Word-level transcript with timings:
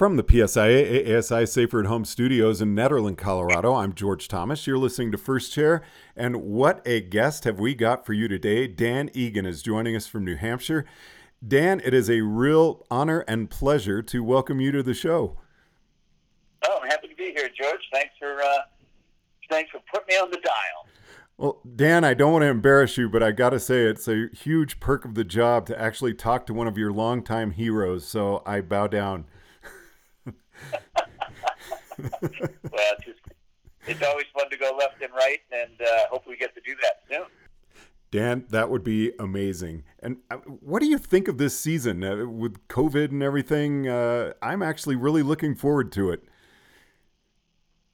From 0.00 0.16
the 0.16 0.24
PSIA 0.24 1.14
ASI 1.14 1.44
Safer 1.44 1.80
at 1.80 1.84
Home 1.84 2.06
studios 2.06 2.62
in 2.62 2.74
Nederland, 2.74 3.18
Colorado, 3.18 3.74
I'm 3.74 3.92
George 3.92 4.28
Thomas. 4.28 4.66
You're 4.66 4.78
listening 4.78 5.12
to 5.12 5.18
First 5.18 5.52
Chair, 5.52 5.82
and 6.16 6.36
what 6.36 6.80
a 6.86 7.02
guest 7.02 7.44
have 7.44 7.60
we 7.60 7.74
got 7.74 8.06
for 8.06 8.14
you 8.14 8.26
today. 8.26 8.66
Dan 8.66 9.10
Egan 9.12 9.44
is 9.44 9.60
joining 9.60 9.94
us 9.94 10.06
from 10.06 10.24
New 10.24 10.36
Hampshire. 10.36 10.86
Dan, 11.46 11.82
it 11.84 11.92
is 11.92 12.08
a 12.08 12.22
real 12.22 12.86
honor 12.90 13.26
and 13.28 13.50
pleasure 13.50 14.00
to 14.00 14.24
welcome 14.24 14.58
you 14.58 14.72
to 14.72 14.82
the 14.82 14.94
show. 14.94 15.36
Oh, 16.66 16.78
I'm 16.82 16.88
happy 16.88 17.08
to 17.08 17.14
be 17.14 17.34
here, 17.36 17.50
George. 17.54 17.82
Thanks 17.92 18.14
for 18.18 18.40
uh, 18.40 18.60
thanks 19.50 19.70
for 19.70 19.80
putting 19.92 20.06
me 20.08 20.14
on 20.14 20.30
the 20.30 20.38
dial. 20.38 20.86
Well, 21.36 21.60
Dan, 21.76 22.04
I 22.04 22.14
don't 22.14 22.32
want 22.32 22.44
to 22.44 22.48
embarrass 22.48 22.96
you, 22.96 23.10
but 23.10 23.22
I 23.22 23.32
got 23.32 23.50
to 23.50 23.60
say 23.60 23.82
it's 23.82 24.08
a 24.08 24.28
huge 24.32 24.80
perk 24.80 25.04
of 25.04 25.14
the 25.14 25.24
job 25.24 25.66
to 25.66 25.78
actually 25.78 26.14
talk 26.14 26.46
to 26.46 26.54
one 26.54 26.66
of 26.66 26.78
your 26.78 26.90
longtime 26.90 27.50
heroes. 27.50 28.06
So 28.06 28.42
I 28.46 28.62
bow 28.62 28.86
down. 28.86 29.26
well, 32.22 32.94
it's, 32.96 33.04
just, 33.04 33.20
it's 33.86 34.02
always 34.02 34.26
fun 34.34 34.50
to 34.50 34.56
go 34.56 34.76
left 34.78 35.02
and 35.02 35.12
right, 35.12 35.40
and 35.52 35.80
uh, 35.80 36.08
hopefully 36.10 36.34
we 36.34 36.38
get 36.38 36.54
to 36.54 36.60
do 36.60 36.74
that 36.82 37.02
soon. 37.10 37.26
Dan, 38.10 38.44
that 38.50 38.70
would 38.70 38.82
be 38.82 39.12
amazing. 39.20 39.84
And 40.00 40.16
uh, 40.30 40.38
what 40.38 40.80
do 40.80 40.86
you 40.86 40.98
think 40.98 41.28
of 41.28 41.38
this 41.38 41.58
season 41.58 42.02
uh, 42.02 42.26
with 42.26 42.66
COVID 42.66 43.10
and 43.10 43.22
everything? 43.22 43.88
Uh, 43.88 44.32
I'm 44.42 44.62
actually 44.62 44.96
really 44.96 45.22
looking 45.22 45.54
forward 45.54 45.92
to 45.92 46.10
it. 46.10 46.24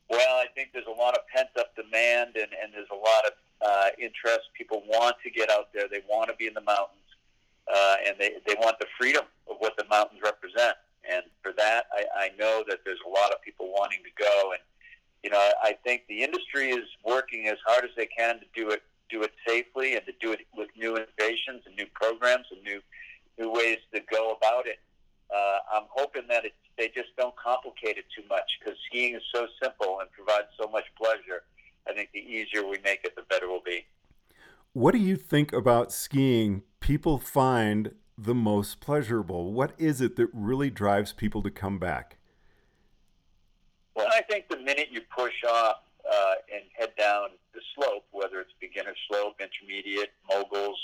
Well, 0.08 0.36
I 0.36 0.46
think 0.54 0.70
there's 0.72 0.86
a 0.86 0.98
lot 0.98 1.14
of 1.14 1.20
pent 1.34 1.48
up 1.58 1.74
demand, 1.76 2.36
and, 2.36 2.48
and 2.62 2.72
there's 2.72 2.88
a 2.90 2.96
lot 2.96 3.26
of 3.26 3.32
uh, 3.60 3.88
interest. 3.98 4.48
People 4.56 4.82
want 4.86 5.16
to 5.22 5.30
get 5.30 5.50
out 5.50 5.68
there. 5.74 5.84
They 5.90 6.02
want 6.08 6.30
to 6.30 6.36
be 6.36 6.46
in 6.46 6.54
the 6.54 6.62
mountains, 6.62 7.04
uh, 7.68 7.96
and 8.06 8.16
they, 8.18 8.36
they 8.46 8.54
want 8.54 8.78
the 8.78 8.86
freedom 8.98 9.24
of 9.50 9.56
what 9.58 9.76
the 9.76 9.84
mountains 9.90 10.20
represent. 10.24 10.76
That, 11.66 11.82
I, 12.00 12.02
I 12.24 12.28
know 12.38 12.62
that 12.68 12.78
there's 12.84 13.04
a 13.04 13.10
lot 13.10 13.32
of 13.32 13.42
people 13.42 13.66
wanting 13.78 14.02
to 14.04 14.24
go. 14.24 14.52
And, 14.52 14.62
you 15.24 15.30
know, 15.30 15.44
I 15.70 15.72
think 15.84 16.02
the 16.08 16.22
industry 16.22 16.70
is 16.70 16.86
working 17.04 17.48
as 17.48 17.58
hard 17.66 17.82
as 17.84 17.90
they 17.96 18.06
can 18.06 18.38
to 18.38 18.46
do 18.54 18.70
it, 18.70 18.82
do 19.10 19.22
it 19.26 19.32
safely 19.46 19.88
and 19.96 20.04
to 20.06 20.12
do 20.24 20.30
it 20.30 20.40
with 20.54 20.68
new 20.76 20.92
innovations 20.96 21.60
and 21.66 21.74
new 21.74 21.88
programs 21.92 22.46
and 22.52 22.62
new, 22.62 22.80
new 23.38 23.50
ways 23.50 23.78
to 23.92 24.00
go 24.16 24.22
about 24.38 24.64
it. 24.66 24.78
Uh, 25.34 25.58
I'm 25.74 25.88
hoping 25.90 26.26
that 26.28 26.44
it, 26.44 26.54
they 26.78 26.88
just 26.88 27.10
don't 27.18 27.34
complicate 27.36 27.96
it 27.98 28.04
too 28.16 28.22
much 28.28 28.48
because 28.58 28.78
skiing 28.86 29.16
is 29.16 29.22
so 29.34 29.48
simple 29.60 29.98
and 30.00 30.08
provides 30.12 30.46
so 30.60 30.68
much 30.70 30.84
pleasure. 30.96 31.42
I 31.88 31.94
think 31.94 32.10
the 32.14 32.20
easier 32.20 32.62
we 32.64 32.78
make 32.84 33.00
it, 33.02 33.16
the 33.16 33.22
better 33.28 33.48
we'll 33.48 33.66
be. 33.74 33.86
What 34.72 34.92
do 34.92 34.98
you 34.98 35.16
think 35.16 35.52
about 35.52 35.90
skiing 35.90 36.62
people 36.78 37.18
find 37.18 37.94
the 38.18 38.34
most 38.34 38.80
pleasurable? 38.80 39.52
What 39.52 39.72
is 39.78 40.00
it 40.00 40.16
that 40.16 40.28
really 40.32 40.70
drives 40.70 41.12
people 41.12 41.42
to 41.42 41.50
come 41.50 41.78
back? 41.78 42.16
Well, 43.94 44.08
I 44.14 44.22
think 44.22 44.48
the 44.48 44.58
minute 44.58 44.88
you 44.90 45.00
push 45.16 45.34
off 45.48 45.76
uh, 46.10 46.34
and 46.52 46.62
head 46.78 46.92
down 46.98 47.30
the 47.54 47.60
slope, 47.74 48.04
whether 48.10 48.40
it's 48.40 48.52
beginner 48.60 48.94
slope, 49.08 49.40
intermediate, 49.40 50.10
moguls, 50.28 50.78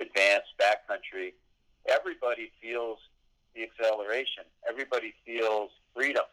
advanced, 0.00 0.48
backcountry, 0.60 1.32
everybody 1.88 2.50
feels 2.60 2.98
the 3.54 3.62
acceleration. 3.62 4.44
Everybody 4.68 5.14
feels 5.24 5.70
freedom. 5.94 6.24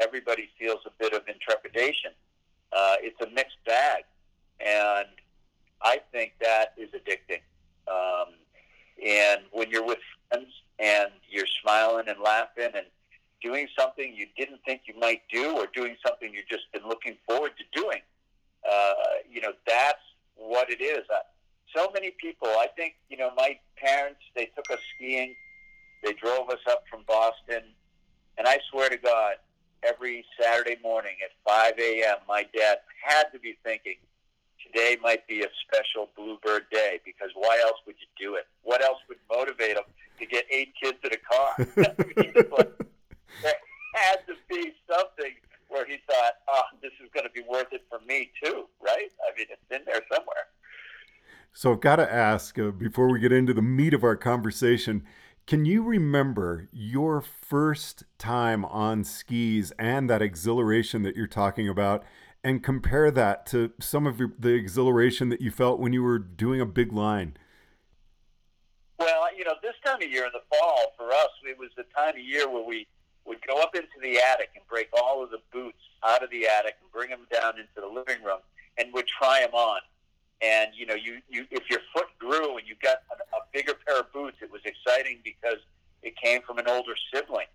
Everybody 0.00 0.48
feels 0.58 0.80
a 0.86 0.90
bit 0.98 1.12
of 1.12 1.22
intrepidation. 1.28 2.12
Uh, 2.72 2.96
it's 3.00 3.20
a 3.20 3.28
mixed 3.34 3.62
bag, 3.66 4.04
and 4.60 5.08
I 5.82 6.00
think 6.10 6.32
that 6.40 6.72
is 6.78 6.88
addicting. 6.90 7.42
Um, 7.86 8.34
and 9.06 9.40
when 9.52 9.70
you're 9.70 9.84
with 9.84 9.98
friends 10.28 10.52
and 10.78 11.10
you're 11.28 11.46
smiling 11.62 12.08
and 12.08 12.20
laughing 12.20 12.70
and 12.74 12.86
doing 13.42 13.66
something 13.78 14.14
you 14.14 14.26
didn't 14.36 14.60
think 14.64 14.82
you 14.86 14.98
might 14.98 15.22
do 15.32 15.56
or 15.56 15.66
doing 15.74 15.96
something 16.06 16.32
you've 16.32 16.48
just 16.48 16.70
been 16.72 16.86
looking 16.88 17.16
forward 17.26 17.52
to 17.58 17.80
doing, 17.80 18.00
uh, 18.70 18.92
you 19.30 19.40
know, 19.40 19.52
that's 19.66 19.98
what 20.36 20.70
it 20.70 20.80
is. 20.80 21.04
Uh, 21.12 21.18
so 21.74 21.90
many 21.92 22.10
people, 22.10 22.48
I 22.48 22.68
think, 22.76 22.94
you 23.08 23.16
know, 23.16 23.30
my 23.36 23.58
parents, 23.76 24.20
they 24.36 24.46
took 24.54 24.70
us 24.70 24.78
skiing. 24.94 25.34
They 26.02 26.12
drove 26.12 26.50
us 26.50 26.60
up 26.68 26.84
from 26.90 27.02
Boston. 27.06 27.62
And 28.38 28.46
I 28.46 28.58
swear 28.70 28.88
to 28.88 28.96
God, 28.96 29.34
every 29.82 30.24
Saturday 30.40 30.76
morning 30.82 31.16
at 31.24 31.30
5 31.44 31.74
a.m., 31.78 32.16
my 32.28 32.46
dad 32.56 32.78
had 33.04 33.24
to 33.32 33.38
be 33.38 33.56
thinking, 33.64 33.96
today 34.72 34.96
might 35.02 35.26
be 35.26 35.42
a 35.42 35.48
special 35.66 36.08
Bluebird 36.16 36.64
day 36.70 37.00
because 37.04 37.30
why 37.34 37.60
else 37.64 37.78
would 37.86 37.96
you 37.98 38.06
do 38.26 38.34
it? 38.36 38.46
What 38.62 38.82
else 38.82 38.98
would 39.08 39.18
motivate 39.30 39.74
them 39.74 39.84
to 40.18 40.26
get 40.26 40.44
eight 40.50 40.72
kids 40.82 40.98
in 41.04 41.12
a 41.12 41.16
car? 41.16 41.54
there 43.42 43.54
had 43.94 44.16
to 44.26 44.34
be 44.48 44.72
something 44.88 45.32
where 45.68 45.86
he 45.86 45.98
thought, 46.06 46.32
oh, 46.48 46.62
this 46.82 46.92
is 47.02 47.10
going 47.14 47.24
to 47.24 47.32
be 47.32 47.42
worth 47.48 47.72
it 47.72 47.82
for 47.88 48.00
me 48.06 48.30
too, 48.42 48.66
right? 48.80 49.10
I 49.26 49.36
mean, 49.36 49.46
it's 49.50 49.62
in 49.70 49.80
there 49.86 50.02
somewhere. 50.12 50.46
So 51.54 51.72
I've 51.72 51.80
got 51.80 51.96
to 51.96 52.10
ask 52.10 52.58
uh, 52.58 52.70
before 52.70 53.10
we 53.10 53.20
get 53.20 53.32
into 53.32 53.54
the 53.54 53.62
meat 53.62 53.94
of 53.94 54.04
our 54.04 54.16
conversation. 54.16 55.04
Can 55.46 55.64
you 55.64 55.82
remember 55.82 56.68
your 56.72 57.20
first 57.20 58.04
time 58.16 58.64
on 58.64 59.02
skis 59.02 59.72
and 59.78 60.08
that 60.08 60.22
exhilaration 60.22 61.02
that 61.02 61.16
you're 61.16 61.26
talking 61.26 61.68
about? 61.68 62.04
And 62.44 62.62
compare 62.62 63.10
that 63.10 63.46
to 63.46 63.72
some 63.78 64.06
of 64.06 64.18
your, 64.18 64.32
the 64.38 64.50
exhilaration 64.50 65.28
that 65.28 65.40
you 65.40 65.50
felt 65.50 65.78
when 65.78 65.92
you 65.92 66.02
were 66.02 66.18
doing 66.18 66.60
a 66.60 66.66
big 66.66 66.92
line? 66.92 67.36
Well, 68.98 69.36
you 69.36 69.44
know, 69.44 69.54
this 69.62 69.74
time 69.84 70.02
of 70.02 70.10
year 70.10 70.26
in 70.26 70.32
the 70.32 70.42
fall 70.50 70.92
for 70.96 71.10
us, 71.12 71.30
it 71.48 71.58
was 71.58 71.70
the 71.76 71.84
time 71.96 72.14
of 72.14 72.20
year 72.20 72.48
where 72.48 72.64
we 72.64 72.86
would 73.24 73.38
go 73.46 73.60
up 73.60 73.74
into 73.74 73.98
the 74.00 74.18
attic 74.18 74.50
and 74.56 74.66
break 74.68 74.88
all 74.92 75.22
of 75.22 75.30
the 75.30 75.38
boots 75.52 75.78
out 76.04 76.22
of 76.22 76.30
the 76.30 76.46
attic 76.46 76.74
and 76.82 76.90
bring 76.92 77.10
them 77.10 77.26
down 77.32 77.54
into 77.58 77.80
the 77.80 77.86
living 77.86 78.22
room 78.24 78.40
and 78.78 78.92
would 78.92 79.06
try 79.06 79.40
them 79.40 79.54
on. 79.54 79.80
And 80.40 80.70
you 80.74 80.86
know, 80.86 80.94
you, 80.94 81.18
you 81.28 81.46
if 81.52 81.70
your 81.70 81.80
foot 81.94 82.08
grew 82.18 82.58
and 82.58 82.66
you 82.66 82.74
got 82.82 82.98
a, 83.10 83.36
a 83.36 83.40
bigger 83.52 83.74
pair 83.86 84.00
of 84.00 84.12
boots, 84.12 84.38
it 84.42 84.50
was 84.50 84.60
exciting 84.64 85.18
because 85.22 85.58
it 86.02 86.16
came 86.16 86.42
from 86.42 86.58
an 86.58 86.66
older 86.66 86.94
sibling, 87.14 87.46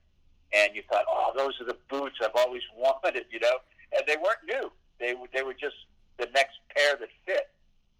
and 0.53 0.74
you 0.74 0.81
thought, 0.90 1.03
oh, 1.09 1.34
those 1.36 1.59
are 1.59 1.66
the 1.66 1.76
boots 1.90 2.16
I've 2.24 2.31
always 2.36 2.62
wanted, 2.78 3.26
you 3.30 3.42
know 3.42 3.58
and 3.96 4.03
they 4.08 4.18
weren't 4.18 4.44
new. 4.48 4.72
They 5.00 5.14
they 5.34 5.44
were 5.44 5.53
just 5.53 5.75
the 6.18 6.28
next 6.34 6.58
pair 6.75 6.96
that 6.96 7.09
fit. 7.25 7.50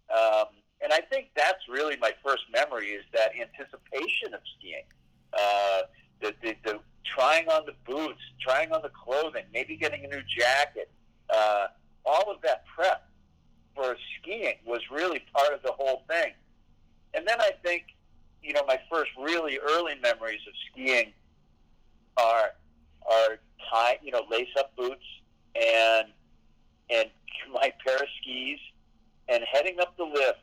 Um, 0.10 0.48
and 0.82 0.94
I 0.94 1.02
think 1.02 1.30
that's 1.36 1.68
really 1.70 1.98
my 1.98 2.12
first 2.24 2.44
memory 2.54 2.88
is 2.90 3.04
that 3.14 3.32
anticipation 3.40 4.34
of 4.34 4.42
skiing. 4.58 4.86
Uh, 5.34 5.82
the, 6.22 6.34
the, 6.42 6.56
the 6.64 6.80
trying 7.06 7.48
on 7.50 7.64
the 7.66 7.74
boots, 7.86 8.22
trying 8.42 8.72
on 8.72 8.82
the 8.82 8.90
clothing, 8.90 9.44
maybe 9.54 9.76
getting 9.76 10.06
a 10.06 10.08
new 10.08 10.22
jacket. 10.24 10.90
Uh, 11.30 11.68
all 12.06 12.32
of 12.32 12.42
that 12.42 12.64
prep 12.66 13.10
for 13.76 13.96
skiing 14.20 14.56
was 14.66 14.82
really 14.92 15.24
part 15.34 15.54
of 15.54 15.62
the 15.64 15.72
whole 15.72 16.04
thing. 16.08 16.34
And 17.14 17.28
then 17.28 17.40
I 17.40 17.52
think, 17.64 17.84
you 18.42 18.54
know, 18.54 18.64
my 18.68 18.80
first 18.92 19.12
really 19.20 19.58
early 19.58 19.94
memories 20.02 20.42
of 20.48 20.54
skiing 20.72 21.12
are 22.18 22.52
are 23.10 23.40
tie, 23.72 23.98
you 24.04 24.12
know, 24.12 24.24
lace 24.30 24.50
up 24.60 24.76
boots, 24.76 25.04
and 25.58 26.08
and 26.90 27.10
my 27.52 27.72
pair 27.86 27.98
of 27.98 28.08
skis 28.22 28.60
and 29.30 29.44
heading 29.52 29.80
up 29.80 29.96
the 29.98 30.04
lift 30.04 30.40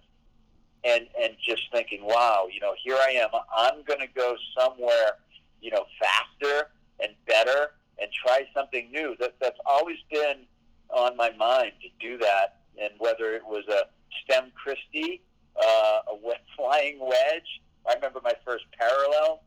and 0.84 1.06
and 1.20 1.34
just 1.46 1.62
thinking, 1.72 2.04
wow, 2.04 2.46
you 2.52 2.60
know, 2.60 2.74
here 2.82 2.96
I 2.96 3.12
am. 3.12 3.28
I'm 3.56 3.82
going 3.84 4.00
to 4.00 4.12
go 4.14 4.36
somewhere, 4.58 5.18
you 5.60 5.70
know, 5.70 5.84
faster 5.98 6.68
and 7.00 7.12
better 7.26 7.72
and 8.00 8.10
try 8.12 8.42
something 8.54 8.90
new. 8.90 9.16
That 9.18 9.34
that's 9.40 9.58
always 9.66 9.98
been 10.10 10.44
on 10.90 11.16
my 11.16 11.30
mind 11.32 11.72
to 11.82 11.88
do 12.06 12.18
that. 12.18 12.60
And 12.80 12.90
whether 12.98 13.34
it 13.34 13.44
was 13.44 13.64
a 13.68 13.84
stem 14.22 14.50
Christie, 14.54 15.22
uh, 15.56 16.00
a 16.08 16.16
wet 16.22 16.42
flying 16.56 16.98
wedge. 17.00 17.60
I 17.88 17.94
remember 17.94 18.20
my 18.22 18.32
first 18.44 18.64
parallel. 18.78 19.42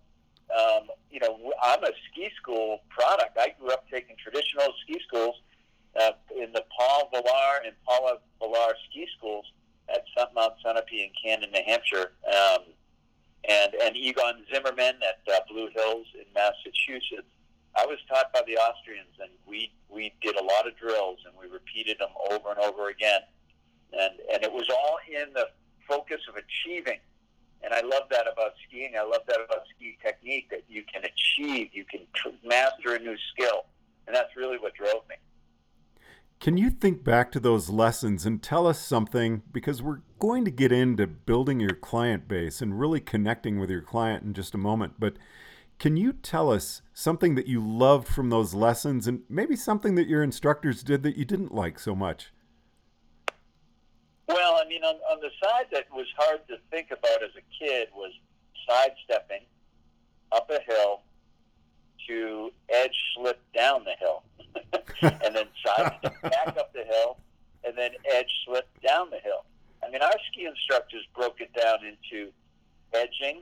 Um, 0.56 0.88
you 1.12 1.20
know, 1.20 1.52
I'm 1.62 1.84
a 1.84 1.92
ski 2.10 2.30
school 2.42 2.80
product. 2.90 3.38
I 3.38 3.54
grew 3.60 3.72
up 3.72 3.86
taking 3.92 4.16
traditional 4.16 4.74
ski 4.84 5.00
schools 5.06 5.36
uh, 6.00 6.12
in 6.36 6.52
the 6.54 6.64
Paul 6.78 7.10
Valar 7.14 7.66
and 7.66 7.74
Paula 7.86 8.18
Valar 8.42 8.74
ski 8.90 9.08
schools 9.18 9.46
at 9.90 10.04
Mount 10.36 10.54
Sunapee 10.64 11.06
in 11.06 11.10
Camden, 11.22 11.52
New 11.52 11.62
Hampshire, 11.66 12.12
um, 12.28 12.64
and 13.48 13.74
and 13.82 13.96
Egon 13.96 14.44
Zimmerman 14.54 14.96
at 15.02 15.34
uh, 15.34 15.40
Blue 15.50 15.70
Hills 15.74 16.08
in 16.16 16.26
Massachusetts. 16.34 17.30
I 17.76 17.86
was 17.86 17.98
taught 18.10 18.34
by 18.34 18.42
the 18.48 18.58
Austrians, 18.58 19.16
and 19.20 19.30
we 19.46 19.72
we 19.90 20.14
did 20.22 20.36
a 20.36 20.44
lot 20.44 20.68
of 20.68 20.78
drills, 20.78 21.20
and 21.26 21.34
we 21.40 21.52
repeated 21.52 21.98
them 22.00 22.10
over 22.32 22.52
and 22.52 22.60
over 22.60 22.90
again, 22.90 23.22
and 23.94 24.20
and 24.34 24.44
it 24.44 24.52
was 24.52 24.70
all 24.70 24.98
in 25.08 25.34
the 25.34 25.48
focus 25.88 26.22
of 26.30 26.36
achieving. 26.36 27.00
And 27.64 27.74
I 27.74 27.82
love 27.82 28.04
that 28.12 28.26
about 28.32 28.52
skiing. 28.68 28.94
I 28.98 29.04
love 29.04 29.22
that 29.28 29.40
about 29.44 29.64
ski 29.76 29.98
technique 30.04 30.50
that 30.52 30.64
you 30.70 30.84
can 30.84 31.04
achieve, 31.04 31.70
you 31.74 31.86
can 31.86 32.02
master 32.46 32.96
a 32.96 33.00
new 33.00 33.18
skill, 33.34 33.66
and 34.06 34.16
that's 34.16 34.36
really 34.36 34.58
what 34.60 34.76
drove 34.76 35.08
me. 35.10 35.16
Can 36.40 36.56
you 36.56 36.70
think 36.70 37.04
back 37.04 37.32
to 37.32 37.40
those 37.40 37.70
lessons 37.70 38.26
and 38.26 38.42
tell 38.42 38.68
us 38.68 38.80
something? 38.80 39.42
Because 39.52 39.82
we're 39.82 40.02
going 40.20 40.46
to 40.46 40.52
get 40.52 40.72
into 40.72 41.08
building 41.08 41.60
your 41.60 41.74
client 41.74 42.28
base 42.28 42.62
and 42.62 42.80
really 42.80 43.00
connecting 43.00 43.60
with 43.60 43.70
your 43.70 43.82
client 43.82 44.24
in 44.24 44.34
just 44.34 44.54
a 44.54 44.60
moment. 44.60 44.94
But 45.00 45.16
Can 45.80 45.96
you 45.96 46.14
tell 46.14 46.52
us 46.52 46.82
something 46.94 47.36
that 47.36 47.46
you 47.46 47.60
loved 47.62 48.08
from 48.08 48.30
those 48.30 48.54
lessons 48.56 49.06
and 49.08 49.22
maybe 49.30 49.56
something 49.56 49.94
that 49.96 50.08
your 50.08 50.24
instructors 50.24 50.82
did 50.82 51.04
that 51.04 51.18
you 51.18 51.26
didn't 51.26 51.54
like 51.54 51.78
so 51.78 51.94
much? 51.94 52.32
Well, 54.28 54.60
I 54.64 54.68
mean, 54.68 54.84
on, 54.84 54.96
on 55.12 55.20
the 55.22 55.30
side 55.44 55.66
that 55.72 55.86
was 55.92 56.08
hard 56.18 56.48
to 56.48 56.58
think 56.72 56.88
about 56.88 57.24
as 57.24 57.30
a 57.38 57.64
kid 57.64 57.90
was 57.94 58.12
sidestepping 58.68 59.46
up 60.32 60.50
a 60.50 60.60
hill 60.70 61.04
to 62.08 62.52
edge 62.70 62.96
slip 63.16 63.40
down 63.54 63.84
the 63.84 63.96
hill, 64.00 64.24
and 65.24 65.36
then 65.36 65.46
sidestep 65.66 66.22
back 66.22 66.56
up 66.58 66.74
the 66.74 66.84
hill, 66.84 67.18
and 67.64 67.78
then 67.78 67.92
edge 68.14 68.32
slip 68.46 68.68
down 68.82 69.10
the 69.10 69.20
hill. 69.20 69.46
I 69.86 69.92
mean, 69.92 70.02
our 70.02 70.16
ski 70.32 70.46
instructors 70.46 71.04
broke 71.16 71.40
it 71.40 71.54
down 71.54 71.80
into 71.86 72.32
edging, 72.94 73.42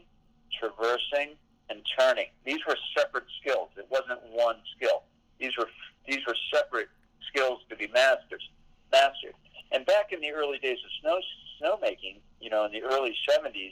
traversing, 0.60 1.36
and 1.70 1.82
turning. 1.98 2.28
These 2.46 2.60
were 2.68 2.78
separate 2.98 3.26
skills. 3.42 3.70
It 3.78 3.88
wasn't 3.90 4.20
one 4.32 4.58
skill. 4.76 5.04
These 5.40 5.58
were 5.58 5.70
these 6.08 6.26
were 6.28 6.36
separate 6.54 6.90
skills 7.28 7.62
to 7.70 7.76
be 7.76 7.88
masters 7.88 8.48
mastered. 8.92 9.34
And 9.72 9.86
back 9.86 10.12
in 10.12 10.22
the 10.22 10.32
early 10.32 10.60
days 10.60 10.78
of 10.86 10.92
snow 11.02 11.20
snowmaking, 11.62 12.20
you 12.40 12.50
know, 12.50 12.66
in 12.66 12.72
the 12.72 12.84
early 12.84 13.16
'70s, 13.28 13.72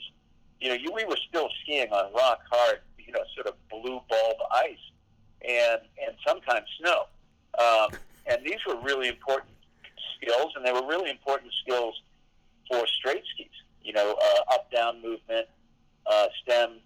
you 0.60 0.68
know, 0.68 0.74
you, 0.74 0.92
we 0.92 1.04
were 1.04 1.18
still 1.28 1.48
skiing 1.62 1.90
on 1.90 2.12
rock 2.12 2.40
hard, 2.50 2.80
you 2.98 3.12
know, 3.12 3.20
sort 3.34 3.46
of 3.46 3.54
blue 3.68 4.00
bulb 4.08 4.36
ice, 4.52 4.76
and 5.42 5.80
and 6.04 6.16
sometimes 6.26 6.66
snow. 6.80 7.04
Um, 7.58 7.98
and 8.26 8.44
these 8.44 8.58
were 8.66 8.76
really 9.04 9.14
important 9.14 9.50
skills, 10.16 10.52
and 10.56 10.64
they 10.64 10.72
were 10.72 10.86
really 10.86 11.10
important 11.10 11.52
skills 11.62 12.00
for 12.70 12.86
straight 12.86 13.22
skis. 13.34 13.46
You 13.82 13.92
know, 13.92 14.16
uh, 14.20 14.54
up 14.54 14.70
down 14.70 15.02
movement, 15.02 15.46
uh, 16.06 16.26
stem 16.42 16.80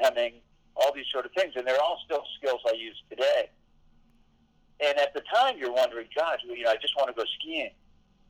stemming, 0.00 0.34
all 0.76 0.92
these 0.94 1.06
sort 1.12 1.26
of 1.26 1.32
things, 1.32 1.52
and 1.56 1.66
they're 1.66 1.80
all 1.80 2.00
still 2.04 2.24
skills 2.38 2.60
I 2.66 2.74
use 2.74 2.96
today. 3.10 3.50
And 4.80 4.96
at 4.98 5.12
the 5.12 5.22
time, 5.32 5.56
you're 5.58 5.72
wondering, 5.72 6.06
gosh, 6.14 6.38
you 6.44 6.62
know, 6.62 6.70
I 6.70 6.76
just 6.76 6.96
want 6.96 7.08
to 7.08 7.14
go 7.14 7.24
skiing. 7.40 7.70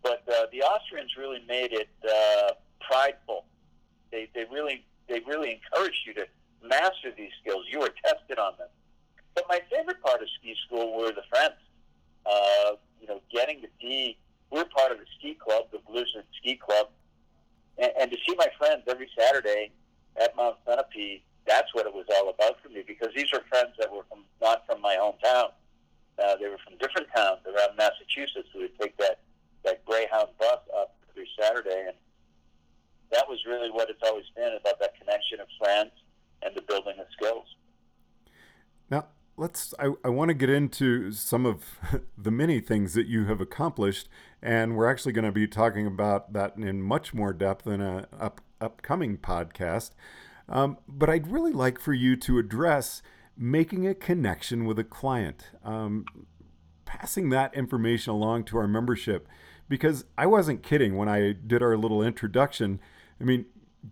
But 0.02 0.22
uh, 0.28 0.46
the 0.50 0.62
Austrians 0.62 1.10
really 1.16 1.42
made 1.46 1.72
it 1.72 1.88
uh, 2.04 2.52
prideful. 2.80 3.44
They, 4.10 4.28
they 4.34 4.46
really 4.50 4.84
they 5.08 5.20
really 5.26 5.60
encouraged 5.60 6.06
you 6.06 6.14
to 6.14 6.26
master 6.62 7.12
these 7.16 7.30
skills. 7.40 7.64
You 7.70 7.80
were 7.80 7.92
tested 8.04 8.38
on 8.38 8.54
them. 8.58 8.68
But 9.34 9.44
my 9.48 9.60
favorite 9.70 10.02
part 10.02 10.22
of 10.22 10.28
ski 10.40 10.56
school 10.66 10.98
were 10.98 11.12
the 11.12 11.22
friends. 11.30 11.54
Uh, 12.26 12.76
you 13.00 13.06
know, 13.06 13.20
getting 13.32 13.60
to 13.62 13.68
see. 13.80 14.16
We 14.50 14.60
are 14.60 14.64
part 14.64 14.92
of 14.92 14.98
the 14.98 15.04
ski 15.18 15.34
club, 15.34 15.64
the 15.72 15.78
Blizzard 15.78 16.24
Ski 16.40 16.56
Club, 16.56 16.88
and, 17.78 17.92
and 18.00 18.10
to 18.10 18.16
see 18.26 18.34
my 18.36 18.48
friends 18.58 18.82
every 18.88 19.08
Saturday 19.18 19.72
at 20.20 20.36
Mount 20.36 20.56
Sunapee. 20.66 21.22
That's 21.46 21.72
what 21.74 21.86
it 21.86 21.94
was 21.94 22.04
all 22.14 22.28
about 22.28 22.60
for 22.62 22.68
me 22.68 22.82
because 22.86 23.08
these 23.16 23.32
were 23.32 23.42
friends 23.48 23.72
that 23.78 23.90
were 23.90 24.04
from 24.08 24.24
not 24.40 24.66
from 24.66 24.80
my 24.82 24.96
hometown. 24.96 25.50
Uh, 26.18 26.36
they 26.36 26.48
were 26.48 26.58
from 26.66 26.76
different 26.78 27.08
towns 27.14 27.38
around 27.46 27.76
Massachusetts. 27.76 28.48
We 28.54 28.62
would 28.62 28.78
take 28.78 28.96
that 28.98 29.20
that 29.64 29.84
Greyhound 29.84 30.28
bus 30.38 30.60
up 30.76 30.94
every 31.10 31.28
Saturday, 31.40 31.84
and 31.88 31.96
that 33.12 33.28
was 33.28 33.38
really 33.46 33.70
what 33.70 33.88
it's 33.90 34.02
always 34.04 34.26
been 34.36 34.56
about 34.60 34.78
that 34.80 34.98
connection 34.98 35.40
of 35.40 35.46
friends 35.58 35.92
and 36.42 36.54
the 36.54 36.62
building 36.62 36.94
of 36.98 37.06
skills. 37.12 37.46
Now, 38.90 39.06
let's. 39.36 39.74
I, 39.78 39.92
I 40.04 40.08
want 40.08 40.28
to 40.28 40.34
get 40.34 40.50
into 40.50 41.12
some 41.12 41.46
of 41.46 41.64
the 42.18 42.30
many 42.30 42.60
things 42.60 42.94
that 42.94 43.06
you 43.06 43.24
have 43.26 43.40
accomplished, 43.40 44.08
and 44.42 44.76
we're 44.76 44.90
actually 44.90 45.12
going 45.12 45.24
to 45.24 45.32
be 45.32 45.46
talking 45.46 45.86
about 45.86 46.32
that 46.32 46.56
in 46.56 46.82
much 46.82 47.14
more 47.14 47.32
depth 47.32 47.66
in 47.66 47.80
a 47.80 48.06
up, 48.18 48.40
upcoming 48.60 49.18
podcast. 49.18 49.90
Um, 50.48 50.78
but 50.88 51.10
I'd 51.10 51.30
really 51.30 51.52
like 51.52 51.78
for 51.78 51.92
you 51.92 52.16
to 52.16 52.38
address 52.38 53.02
making 53.36 53.86
a 53.86 53.94
connection 53.94 54.64
with 54.64 54.78
a 54.78 54.84
client, 54.84 55.50
um, 55.64 56.04
passing 56.84 57.28
that 57.30 57.54
information 57.54 58.12
along 58.12 58.44
to 58.44 58.58
our 58.58 58.66
membership 58.66 59.28
because 59.68 60.04
I 60.16 60.26
wasn't 60.26 60.62
kidding 60.62 60.96
when 60.96 61.08
I 61.08 61.32
did 61.32 61.62
our 61.62 61.76
little 61.76 62.02
introduction. 62.02 62.80
I 63.20 63.24
mean, 63.24 63.46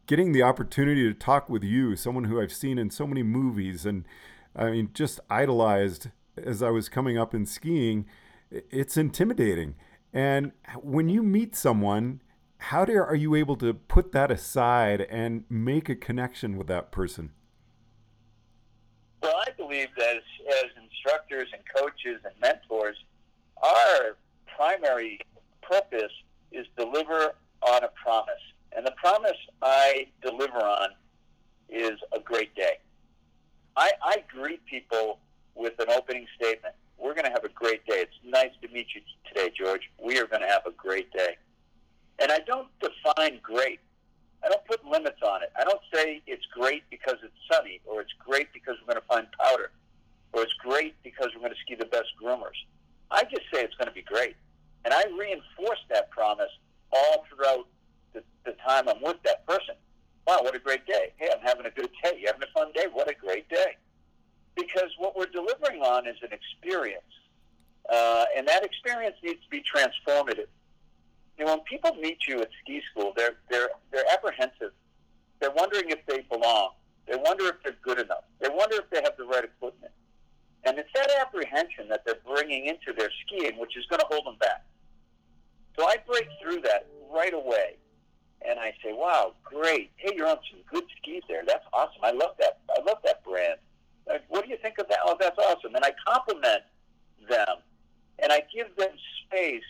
getting 0.07 0.33
the 0.33 0.43
opportunity 0.43 1.03
to 1.05 1.15
talk 1.15 1.49
with 1.49 1.62
you, 1.62 1.97
someone 1.97 2.25
who 2.25 2.41
I've 2.41 2.53
seen 2.53 2.79
in 2.79 2.91
so 2.91 3.07
many 3.07 3.23
movies, 3.23 3.85
and 3.85 4.05
I 4.55 4.71
mean, 4.71 4.91
just 4.95 5.21
idolized 5.29 6.09
as 6.37 6.62
I 6.62 6.71
was 6.71 6.89
coming 6.89 7.19
up 7.19 7.35
in 7.35 7.47
skiing, 7.47 8.07
it's 8.51 8.97
intimidating. 8.97 9.75
And 10.12 10.53
when 10.81 11.09
you 11.09 11.23
meet 11.23 11.55
someone, 11.55 12.21
how 12.58 12.85
are 12.85 13.14
you 13.14 13.35
able 13.35 13.56
to 13.56 13.75
put 13.75 14.12
that 14.12 14.31
aside 14.31 15.03
and 15.03 15.44
make 15.49 15.88
a 15.88 15.94
connection 15.94 16.56
with 16.56 16.67
that 16.69 16.91
person? 16.91 17.31
Well, 19.23 19.37
I 19.37 19.50
believe 19.56 19.88
that 19.99 20.17
as, 20.17 20.23
as 20.49 20.82
instructors 20.82 21.49
and 21.53 21.62
coaches 21.76 22.20
and 22.25 22.35
mentors, 22.41 22.97
our 23.62 24.17
primary 24.56 25.20
purpose 25.62 26.12
is 26.53 26.67
deliver 26.76 27.35
on 27.62 27.85
a 27.85 27.88
promise. 27.88 28.35
And 28.76 28.87
the 28.87 28.93
promise 28.93 29.37
I 29.62 30.09
deliver 30.23 30.59
on 30.59 30.91
is 31.69 31.99
a 32.12 32.20
great 32.20 32.55
day. 32.55 32.79
I, 33.76 33.91
I 34.02 34.25
greet 34.32 34.64
people 34.67 35.19
with 35.55 35.79
an 35.79 35.87
opening 35.91 36.26
statement. 36.37 36.75
We're 36.99 37.14
going 37.14 37.25
to 37.25 37.31
have 37.31 37.44
a 37.44 37.49
great 37.49 37.85
day. 37.87 37.97
It's 37.97 38.12
nice 38.25 38.52
to 38.62 38.69
meet 38.69 38.87
you 38.94 39.02
today, 39.26 39.52
George. 39.56 39.82
We 40.02 40.19
are 40.19 40.26
going 40.26 40.43
to 40.43 40.49
have 40.49 40.67
a 40.67 40.70
great 40.70 41.12
day. 41.12 41.37
And 42.19 42.33
I 42.33 42.39
don't 42.41 42.69
define 42.81 43.41
great. 43.43 43.81
I 44.45 44.49
don't 44.49 44.65
put 44.65 44.85
limits 44.85 45.21
on 45.23 45.43
it. 45.43 45.51
I 45.59 45.65
don't 45.65 45.81
say 45.93 46.23
it's 46.27 46.45
great 46.53 46.85
because 46.91 47.17
it's 47.23 47.35
sunny, 47.51 47.81
or 47.85 48.01
it's 48.01 48.13
great 48.25 48.53
because 48.53 48.77
we're 48.81 48.95
going 48.95 49.03
to 49.03 49.07
find 49.09 49.27
powder, 49.41 49.71
or 50.33 50.43
it's 50.43 50.53
great 50.55 50.95
because 51.03 51.29
we're 51.35 51.41
going 51.41 51.53
to 51.53 51.61
ski 51.65 51.75
the 51.75 51.87
best 51.87 52.09
groomers. 52.23 52.57
I 53.11 53.25
just 53.25 53.43
say 53.53 53.63
it's 53.63 53.75
going 53.75 53.89
to 53.89 53.95
be 53.95 54.03
great. 54.03 54.37
And 54.85 54.95
I 54.95 55.05
reinforce 55.19 55.81
that 55.91 56.11
promise 56.11 56.51
all 56.93 57.25
throughout 57.29 57.67
the, 58.13 58.23
the 58.45 58.53
time 58.67 58.89
I'm 58.89 59.03
with 59.03 59.17
that 59.25 59.47
person. 59.47 59.75
Wow, 60.27 60.41
what 60.43 60.55
a 60.55 60.59
great 60.59 60.87
day. 60.87 61.12
Hey, 61.17 61.29
I'm 61.33 61.45
having 61.45 61.67
a 61.67 61.71
good 61.71 61.91
day. 62.03 62.19
You 62.21 62.27
having 62.27 62.43
a 62.43 62.59
fun 62.59 62.73
day? 62.73 62.87
What 62.93 63.11
a 63.11 63.15
great 63.15 63.49
day. 63.49 63.77
Because 64.55 64.91
what 64.99 65.17
we're 65.17 65.27
delivering 65.27 65.83
on 65.83 66.07
is 66.07 66.17
an 66.23 66.31
experience. 66.33 67.03
Uh, 67.93 68.25
and 68.37 68.47
that 68.49 68.65
experience 68.65 69.17
needs 69.23 69.41
to 69.43 69.51
be 69.51 69.62
transformative. 69.62 70.47
Know, 71.38 71.47
when 71.47 71.61
people 71.61 71.94
meet 72.00 72.19
you 72.27 72.41
at 72.41 72.49
ski 72.62 72.81
school, 72.91 73.12
they're, 73.17 73.37
they're, 73.50 73.69
they're 73.93 74.11
apprehensive. 74.12 74.73
They're 75.41 75.50
wondering 75.50 75.91
if 75.91 76.05
they 76.06 76.23
belong. 76.31 76.71
They 77.06 77.17
wonder 77.17 77.47
if 77.49 77.56
they're 77.62 77.77
good 77.83 77.99
enough. 77.99 78.25
They 78.41 78.49
wonder 78.49 78.77
if 78.77 78.91
they 78.91 79.03
have 79.03 79.17
the 79.19 79.27
right 79.27 79.44
equipment. 79.44 79.93
And 80.65 80.79
it's 80.79 80.88
that 80.94 81.11
apprehension 81.21 81.88
that 81.91 82.05
they're 82.05 82.19
bringing 82.27 82.67
into 82.67 82.93
their 82.97 83.11
skiing, 83.25 83.59
which 83.59 83.76
is 83.76 83.85
going 83.87 84.00
to 84.00 84.07
hold 84.07 84.26
them 84.26 84.37
back. 84.40 84.64
So 85.78 85.87
I 85.87 85.97
break 86.07 86.26
through 86.43 86.62
that 86.62 86.88
right 87.12 87.35
away. 87.35 87.76
And 88.49 88.59
I 88.59 88.73
say, 88.83 88.93
wow, 88.93 89.35
great. 89.45 89.90
Hey, 89.97 90.12
you're 90.16 90.26
on 90.26 90.38
some 90.50 90.61
good 90.73 90.85
skis 90.97 91.23
there. 91.28 91.43
That's 91.47 91.64
awesome. 91.73 92.02
I 92.02 92.12
love 92.12 92.33
that. 92.40 92.61
I 92.71 92.83
love 92.83 92.99
that 93.05 93.23
brand. 93.25 93.59
What 94.28 94.45
do 94.45 94.50
you 94.50 94.57
think 94.62 94.78
of 94.78 94.88
that? 94.88 94.99
Oh, 95.05 95.16
that's 95.21 95.38
awesome. 95.38 95.75
And 95.75 95.85
I 95.85 95.93
compliment 96.07 96.62
them. 97.28 97.57
And 98.19 98.33
I 98.33 98.43
give 98.55 98.75
them 98.76 98.90
space 99.26 99.62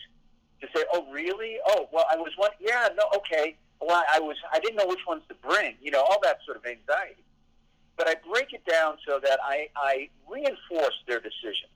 to 0.61 0.67
say, 0.75 0.83
oh, 0.93 1.11
really? 1.11 1.57
Oh, 1.67 1.87
well, 1.91 2.05
I 2.11 2.15
was 2.15 2.31
one. 2.37 2.51
Yeah, 2.59 2.89
no, 2.97 3.03
okay. 3.17 3.55
Well, 3.81 4.03
I 4.11 4.19
was. 4.19 4.37
I 4.51 4.59
didn't 4.59 4.77
know 4.77 4.87
which 4.87 5.05
ones 5.07 5.23
to 5.29 5.35
bring. 5.35 5.75
You 5.81 5.91
know, 5.91 6.01
all 6.01 6.19
that 6.23 6.39
sort 6.45 6.57
of 6.57 6.65
anxiety. 6.65 7.23
But 7.95 8.07
I 8.07 8.15
break 8.31 8.53
it 8.53 8.63
down 8.65 8.97
so 9.07 9.19
that 9.23 9.39
I, 9.43 9.69
I 9.75 10.09
reinforce 10.29 10.95
their 11.07 11.19
decision. 11.19 11.69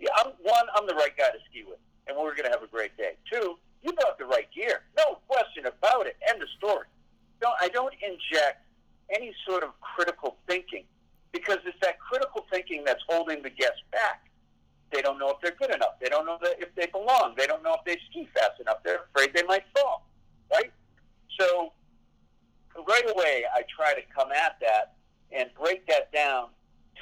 Yeah, 0.00 0.10
I'm, 0.16 0.32
one, 0.42 0.66
I'm 0.74 0.86
the 0.86 0.94
right 0.94 1.14
guy 1.16 1.30
to 1.30 1.38
ski 1.50 1.64
with, 1.68 1.78
and 2.06 2.16
we're 2.16 2.34
going 2.34 2.44
to 2.44 2.50
have 2.50 2.62
a 2.62 2.68
great 2.68 2.96
day. 2.96 3.12
Two, 3.30 3.58
you 3.82 3.92
brought 3.92 4.18
the 4.18 4.24
right 4.24 4.48
gear. 4.54 4.80
No 4.96 5.18
question 5.26 5.66
about 5.66 6.06
it. 6.06 6.16
End 6.28 6.42
of 6.42 6.48
story. 6.56 6.86
Don't, 7.40 7.54
I 7.60 7.68
don't 7.68 7.94
inject 8.02 8.64
any 9.14 9.34
sort 9.46 9.62
of 9.62 9.70
critical 9.80 10.36
thinking 10.46 10.84
because 11.32 11.58
it's 11.66 11.78
that 11.82 11.98
critical 11.98 12.46
thinking 12.50 12.84
that's 12.84 13.02
holding 13.08 13.42
the 13.42 13.50
guests 13.50 13.82
back. 13.92 14.27
They 14.92 15.02
don't 15.02 15.18
know 15.18 15.30
if 15.30 15.36
they're 15.42 15.56
good 15.58 15.74
enough. 15.74 16.00
They 16.00 16.08
don't 16.08 16.24
know 16.24 16.38
that 16.42 16.56
if 16.58 16.74
they 16.74 16.86
belong. 16.86 17.34
They 17.36 17.46
don't 17.46 17.62
know 17.62 17.74
if 17.74 17.84
they 17.84 18.00
ski 18.10 18.28
fast 18.34 18.60
enough. 18.60 18.78
They're 18.84 19.04
afraid 19.14 19.34
they 19.34 19.42
might 19.42 19.64
fall. 19.76 20.08
Right? 20.50 20.72
So 21.38 21.72
right 22.86 23.10
away, 23.14 23.44
I 23.54 23.62
try 23.74 23.94
to 23.94 24.00
come 24.14 24.32
at 24.32 24.56
that 24.60 24.94
and 25.32 25.50
break 25.60 25.86
that 25.88 26.12
down 26.12 26.48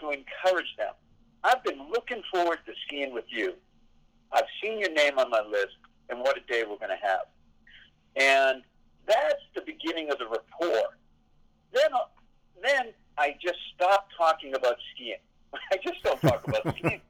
to 0.00 0.11
encourage 0.11 0.75
them. 0.76 0.93
I've 1.45 1.62
been 1.62 1.88
looking 1.90 2.23
forward 2.33 2.59
to 2.66 2.73
skiing 2.87 3.14
with 3.14 3.25
you. 3.28 3.55
I've 4.33 4.47
seen 4.62 4.81
your 4.81 4.93
name 4.93 5.19
on 5.19 5.31
my 5.31 5.43
list 5.43 5.76
and 6.09 6.21
what 6.21 6.37
a 6.37 6.52
day 6.52 6.64
we're 6.69 6.78
going 6.78 6.90
to 6.90 7.07
have. 7.07 7.26
And 8.16 8.62
that's 9.07 9.43
the 9.55 9.61
beginning 9.61 10.11
of 10.11 10.19
the 10.19 10.26
rapport. 10.26 10.97
Then, 11.73 11.93
uh, 11.95 11.99
then 12.62 12.93
I 13.19 13.37
just 13.40 13.59
stop 13.75 14.09
talking 14.16 14.55
about 14.55 14.76
skiing. 14.95 15.19
I 15.73 15.76
just 15.76 16.02
don't 16.02 16.21
talk 16.21 16.47
about 16.49 16.76
skiing. 16.78 17.00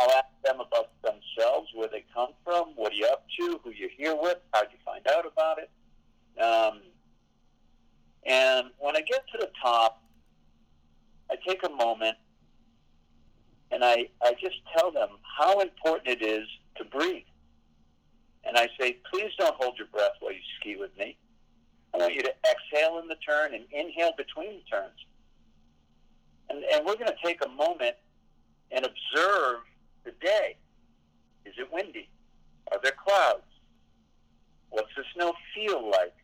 I'll 0.00 0.10
ask 0.10 0.26
them 0.44 0.60
about 0.60 0.90
themselves, 1.02 1.68
where 1.74 1.88
they 1.88 2.04
come 2.14 2.30
from, 2.44 2.72
what 2.76 2.92
are 2.92 2.96
you 2.96 3.06
up 3.06 3.24
to, 3.38 3.60
who 3.62 3.70
you're 3.70 3.90
here 3.96 4.16
with, 4.20 4.38
how'd 4.52 4.68
you 4.72 4.78
find 4.84 5.06
out 5.08 5.26
about 5.26 5.58
it. 5.58 5.70
Um, 6.40 6.80
and 8.24 8.68
when 8.78 8.96
I 8.96 9.00
get 9.00 9.24
to 9.32 9.38
the 9.38 9.50
top, 9.62 10.02
I 11.30 11.36
take 11.46 11.64
a 11.64 11.70
moment 11.70 12.16
and 13.70 13.84
I, 13.84 14.08
I 14.22 14.34
just 14.40 14.56
tell 14.76 14.90
them 14.90 15.08
how 15.38 15.60
important 15.60 16.08
it 16.08 16.22
is 16.22 16.46
to 16.76 16.84
breathe. 16.84 17.24
And 18.44 18.56
I 18.56 18.68
say, 18.78 18.98
please 19.10 19.30
don't 19.38 19.54
hold 19.54 19.78
your 19.78 19.86
breath 19.88 20.12
while 20.20 20.32
you 20.32 20.40
ski 20.60 20.76
with 20.76 20.96
me. 20.98 21.16
I 21.94 21.98
want 21.98 22.14
you 22.14 22.22
to 22.22 22.34
exhale 22.50 22.98
in 22.98 23.08
the 23.08 23.16
turn 23.26 23.54
and 23.54 23.64
inhale 23.72 24.12
between 24.16 24.58
the 24.58 24.64
turns. 24.70 24.98
And, 26.50 26.64
and 26.64 26.84
we're 26.84 26.96
going 26.96 27.06
to 27.06 27.16
take 27.24 27.44
a 27.44 27.48
moment 27.48 27.96
and 28.70 28.84
observe 28.84 29.60
the 30.04 30.12
day. 30.20 30.56
Is 31.44 31.54
it 31.58 31.68
windy? 31.72 32.08
Are 32.70 32.78
there 32.82 32.92
clouds? 32.92 33.42
What's 34.70 34.94
the 34.96 35.04
snow 35.14 35.34
feel 35.54 35.90
like? 35.90 36.14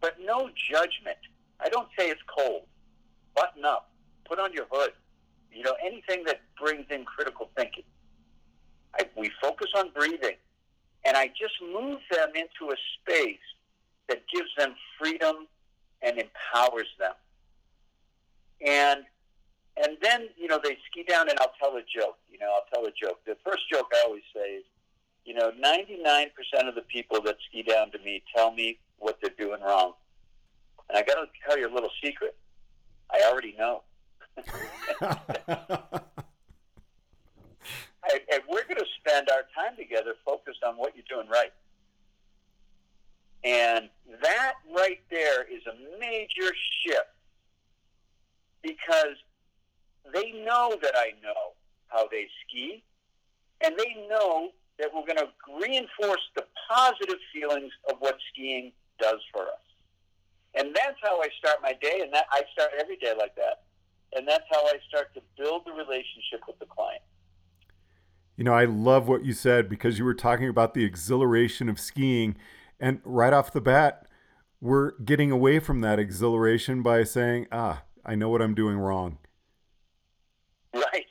But 0.00 0.16
no 0.24 0.50
judgment. 0.70 1.18
I 1.60 1.68
don't 1.68 1.88
say 1.98 2.08
it's 2.08 2.20
cold. 2.38 2.62
Button 3.34 3.64
up. 3.64 3.90
Put 4.28 4.38
on 4.38 4.52
your 4.52 4.66
hood. 4.70 4.92
You 5.52 5.62
know, 5.62 5.74
anything 5.84 6.24
that 6.26 6.40
brings 6.60 6.86
in 6.90 7.04
critical 7.04 7.50
thinking. 7.56 7.84
I, 8.94 9.04
we 9.16 9.30
focus 9.40 9.68
on 9.76 9.90
breathing. 9.94 10.36
And 11.04 11.16
I 11.16 11.28
just 11.28 11.54
move 11.62 12.00
them 12.10 12.28
into 12.34 12.72
a 12.72 12.76
space 13.00 13.38
that 14.08 14.22
gives 14.32 14.48
them 14.58 14.74
freedom 14.98 15.46
and 16.02 16.18
empowers 16.18 16.88
them. 16.98 17.14
And 18.64 19.04
and 19.76 19.96
then, 20.02 20.28
you 20.36 20.48
know, 20.48 20.58
they 20.62 20.78
ski 20.90 21.04
down 21.06 21.28
and 21.28 21.38
I'll 21.40 21.52
tell 21.60 21.76
a 21.76 21.82
joke. 21.82 22.16
You 22.30 22.38
know, 22.38 22.50
I'll 22.54 22.64
tell 22.72 22.86
a 22.86 22.92
joke. 22.92 23.20
The 23.26 23.36
first 23.44 23.68
joke 23.70 23.88
I 23.92 24.04
always 24.06 24.22
say 24.34 24.56
is, 24.56 24.64
you 25.24 25.34
know, 25.34 25.50
99% 25.62 26.30
of 26.68 26.74
the 26.74 26.82
people 26.82 27.20
that 27.22 27.36
ski 27.48 27.62
down 27.62 27.90
to 27.90 27.98
me 27.98 28.22
tell 28.34 28.52
me 28.52 28.78
what 28.98 29.18
they're 29.20 29.34
doing 29.38 29.60
wrong. 29.60 29.92
And 30.88 30.96
I 30.96 31.02
got 31.02 31.16
to 31.16 31.26
tell 31.46 31.58
you 31.58 31.68
a 31.68 31.74
little 31.74 31.90
secret. 32.02 32.36
I 33.10 33.28
already 33.30 33.54
know. 33.58 33.82
I, 38.08 38.20
and 38.32 38.42
we're 38.48 38.64
going 38.64 38.76
to 38.76 38.86
spend 39.00 39.28
our 39.30 39.42
time 39.54 39.76
together 39.76 40.14
focused 40.24 40.62
on 40.64 40.76
what 40.76 40.94
you're 40.94 41.04
doing 41.08 41.28
right. 41.28 41.52
And 43.44 43.90
that 44.22 44.54
right 44.74 45.00
there 45.10 45.42
is 45.42 45.62
a 45.66 45.98
major 45.98 46.52
shift 46.82 47.10
because 48.62 49.16
they 50.12 50.32
know 50.68 50.76
that 50.82 50.94
I 50.96 51.12
know 51.22 51.54
how 51.88 52.08
they 52.10 52.26
ski, 52.44 52.82
and 53.64 53.74
they 53.78 54.06
know 54.08 54.50
that 54.78 54.90
we're 54.94 55.06
going 55.06 55.18
to 55.18 55.28
reinforce 55.60 56.20
the 56.34 56.44
positive 56.68 57.18
feelings 57.32 57.72
of 57.88 57.96
what 58.00 58.16
skiing 58.32 58.72
does 58.98 59.20
for 59.32 59.42
us. 59.42 59.64
And 60.54 60.74
that's 60.74 60.96
how 61.02 61.20
I 61.20 61.28
start 61.38 61.58
my 61.62 61.72
day, 61.80 62.00
and 62.02 62.12
that 62.12 62.26
I 62.30 62.42
start 62.52 62.70
every 62.78 62.96
day 62.96 63.14
like 63.16 63.34
that. 63.36 63.62
And 64.14 64.26
that's 64.26 64.44
how 64.50 64.64
I 64.66 64.74
start 64.88 65.14
to 65.14 65.20
build 65.36 65.62
the 65.66 65.72
relationship 65.72 66.40
with 66.46 66.58
the 66.58 66.66
client. 66.66 67.02
You 68.36 68.44
know, 68.44 68.52
I 68.52 68.64
love 68.64 69.08
what 69.08 69.24
you 69.24 69.32
said 69.32 69.68
because 69.68 69.98
you 69.98 70.04
were 70.04 70.14
talking 70.14 70.48
about 70.48 70.74
the 70.74 70.84
exhilaration 70.84 71.68
of 71.68 71.80
skiing. 71.80 72.36
And 72.78 73.00
right 73.04 73.32
off 73.32 73.52
the 73.52 73.60
bat, 73.60 74.06
we're 74.60 74.92
getting 74.98 75.30
away 75.30 75.58
from 75.58 75.80
that 75.80 75.98
exhilaration 75.98 76.82
by 76.82 77.04
saying, 77.04 77.46
ah, 77.50 77.82
I 78.04 78.14
know 78.14 78.28
what 78.28 78.42
I'm 78.42 78.54
doing 78.54 78.76
wrong. 78.76 79.18
Right. 80.74 81.06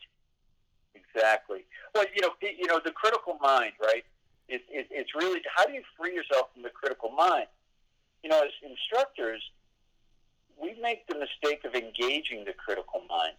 Exactly. 1.16 1.66
Well, 1.94 2.06
you 2.14 2.22
know, 2.22 2.32
you 2.42 2.68
know, 2.68 2.80
the 2.84 2.92
critical 2.92 3.38
mind, 3.42 3.74
right? 3.82 4.04
It, 4.48 4.62
it, 4.70 4.88
it's 4.92 5.16
really 5.16 5.42
how 5.56 5.66
do 5.66 5.74
you 5.74 5.82
free 5.98 6.14
yourself 6.14 6.48
from 6.54 6.64
the 6.64 6.70
critical 6.70 7.10
mind? 7.10 7.48
You 8.24 8.30
know, 8.30 8.42
as 8.42 8.52
instructors, 8.64 9.42
we 10.62 10.76
make 10.82 11.08
the 11.08 11.16
mistake 11.16 11.64
of 11.66 11.74
engaging 11.74 12.44
the 12.46 12.54
critical 12.54 13.02
mind. 13.10 13.36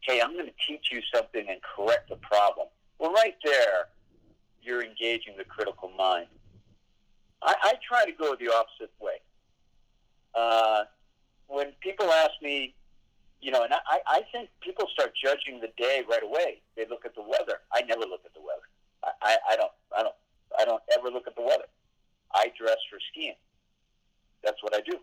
Hey, 0.00 0.20
I'm 0.20 0.32
going 0.34 0.46
to 0.46 0.52
teach 0.66 0.88
you 0.92 1.00
something 1.12 1.46
and 1.48 1.60
correct 1.62 2.08
the 2.08 2.16
problem. 2.16 2.68
Well, 2.98 3.12
right 3.12 3.34
there, 3.44 3.88
you're 4.62 4.82
engaging 4.82 5.34
the 5.36 5.44
critical 5.44 5.90
mind. 5.96 6.28
I, 7.42 7.54
I 7.62 7.74
try 7.86 8.04
to 8.04 8.12
go 8.12 8.36
the 8.36 8.52
opposite 8.52 8.92
way. 9.00 9.20
Uh, 10.34 10.84
when 11.48 11.72
people 11.80 12.06
ask 12.10 12.32
me, 12.42 12.74
you 13.40 13.50
know, 13.50 13.62
and 13.64 13.72
I, 13.72 14.00
I 14.06 14.22
think 14.32 14.48
people 14.60 14.86
start 14.92 15.12
judging 15.22 15.60
the 15.60 15.70
day 15.76 16.02
right 16.08 16.22
away. 16.22 16.62
They 16.76 16.86
look 16.88 17.04
at 17.04 17.14
the 17.14 17.22
weather. 17.22 17.60
I 17.72 17.82
never 17.82 18.02
look 18.02 18.22
at 18.24 18.34
the 18.34 18.40
weather. 18.40 18.66
I, 19.04 19.10
I, 19.22 19.36
I 19.52 19.56
don't, 19.56 19.72
I 19.96 20.02
don't, 20.02 20.14
I 20.58 20.64
don't 20.64 20.82
ever 20.96 21.10
look 21.10 21.26
at 21.26 21.36
the 21.36 21.42
weather. 21.42 21.68
I 22.34 22.50
dress 22.58 22.78
for 22.90 22.98
skiing. 23.12 23.36
That's 24.42 24.62
what 24.62 24.74
I 24.74 24.80
do. 24.80 24.98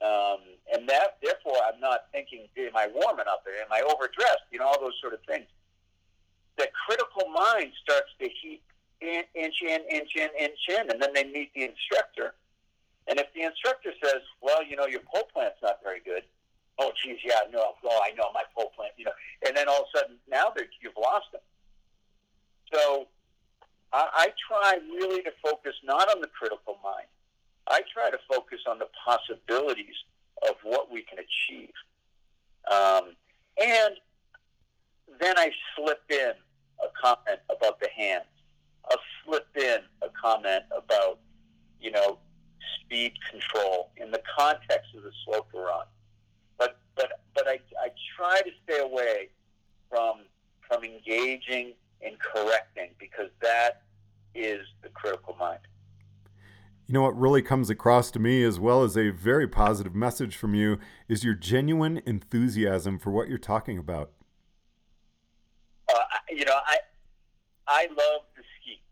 Um, 0.00 0.40
and 0.72 0.88
that, 0.88 1.18
therefore, 1.22 1.58
I'm 1.66 1.80
not 1.80 2.06
thinking, 2.12 2.46
am 2.56 2.76
I 2.76 2.88
warm 2.94 3.18
enough? 3.18 3.42
Am 3.46 3.72
I 3.72 3.82
overdressed? 3.82 4.46
You 4.50 4.60
know, 4.60 4.66
all 4.66 4.80
those 4.80 4.98
sort 5.00 5.14
of 5.14 5.20
things. 5.26 5.46
The 6.56 6.68
critical 6.86 7.28
mind 7.30 7.72
starts 7.82 8.10
to 8.20 8.28
heat 8.28 8.62
in, 9.00 9.22
inch 9.34 9.62
in, 9.62 9.80
inch 9.90 10.10
in, 10.16 10.28
inch 10.38 10.58
in, 10.68 10.90
and 10.90 11.00
then 11.02 11.12
they 11.14 11.24
meet 11.24 11.52
the 11.54 11.64
instructor. 11.64 12.34
And 13.08 13.18
if 13.18 13.26
the 13.34 13.42
instructor 13.42 13.90
says, 14.02 14.22
well, 14.42 14.64
you 14.64 14.76
know, 14.76 14.86
your 14.86 15.00
pole 15.12 15.28
plant's 15.32 15.58
not 15.62 15.78
very 15.82 16.00
good, 16.04 16.22
oh, 16.78 16.92
geez, 17.02 17.18
yeah, 17.24 17.40
no, 17.52 17.74
oh, 17.84 18.00
I 18.04 18.14
know 18.14 18.30
my 18.32 18.42
pole 18.54 18.70
plant, 18.76 18.92
you 18.96 19.04
know, 19.04 19.12
and 19.46 19.56
then 19.56 19.68
all 19.68 19.82
of 19.82 19.86
a 19.94 19.98
sudden 19.98 20.16
now 20.28 20.52
that 20.56 20.66
you've 20.80 20.96
lost 20.96 21.26
them. 21.32 21.40
So 22.72 23.08
I, 23.92 24.08
I 24.14 24.28
try 24.48 24.78
really 24.86 25.22
to 25.22 25.32
focus 25.42 25.74
not 25.84 26.14
on 26.14 26.20
the 26.20 26.28
critical 26.28 26.78
mind. 26.82 27.06
I 27.66 27.82
try 27.92 28.10
to 28.10 28.18
focus 28.28 28.60
on 28.68 28.78
the 28.78 28.88
possibilities 29.04 29.96
of 30.48 30.56
what 30.62 30.90
we 30.90 31.02
can 31.02 31.18
achieve. 31.18 31.72
Um, 32.70 33.14
and 33.60 33.94
then 35.20 35.38
I 35.38 35.50
slip 35.76 36.02
in 36.10 36.32
a 36.80 36.88
comment 37.02 37.40
about 37.50 37.80
the 37.80 37.88
hands. 37.94 38.24
I'll 38.90 39.00
slip 39.24 39.48
in 39.56 39.80
a 40.02 40.08
comment 40.20 40.64
about, 40.74 41.18
you 41.80 41.90
know, 41.90 42.18
speed 42.80 43.12
control 43.30 43.90
in 43.96 44.10
the 44.10 44.22
context 44.38 44.94
of 44.96 45.02
the 45.02 45.12
slope 45.24 45.48
we're 45.52 45.70
on. 45.70 45.84
But 46.98 47.20
but 47.34 47.46
I, 47.46 47.60
I 47.80 47.88
try 48.16 48.40
to 48.42 48.50
stay 48.64 48.80
away 48.80 49.30
from 49.88 50.24
from 50.68 50.84
engaging 50.84 51.72
and 52.04 52.18
correcting 52.18 52.90
because 52.98 53.30
that 53.40 53.82
is 54.34 54.60
the 54.82 54.88
critical 54.90 55.34
mind. 55.38 55.60
You 56.86 56.94
know 56.94 57.02
what 57.02 57.18
really 57.18 57.42
comes 57.42 57.70
across 57.70 58.10
to 58.12 58.18
me, 58.18 58.42
as 58.42 58.58
well 58.58 58.82
as 58.82 58.96
a 58.96 59.10
very 59.10 59.46
positive 59.46 59.94
message 59.94 60.36
from 60.36 60.54
you, 60.54 60.78
is 61.06 61.22
your 61.22 61.34
genuine 61.34 62.00
enthusiasm 62.04 62.98
for 62.98 63.10
what 63.10 63.28
you're 63.28 63.38
talking 63.38 63.78
about. 63.78 64.10
Uh, 65.88 66.00
you 66.30 66.44
know, 66.44 66.58
I 66.66 66.78
I 67.68 67.86
love 67.88 68.22
to 68.34 68.42
ski. 68.60 68.82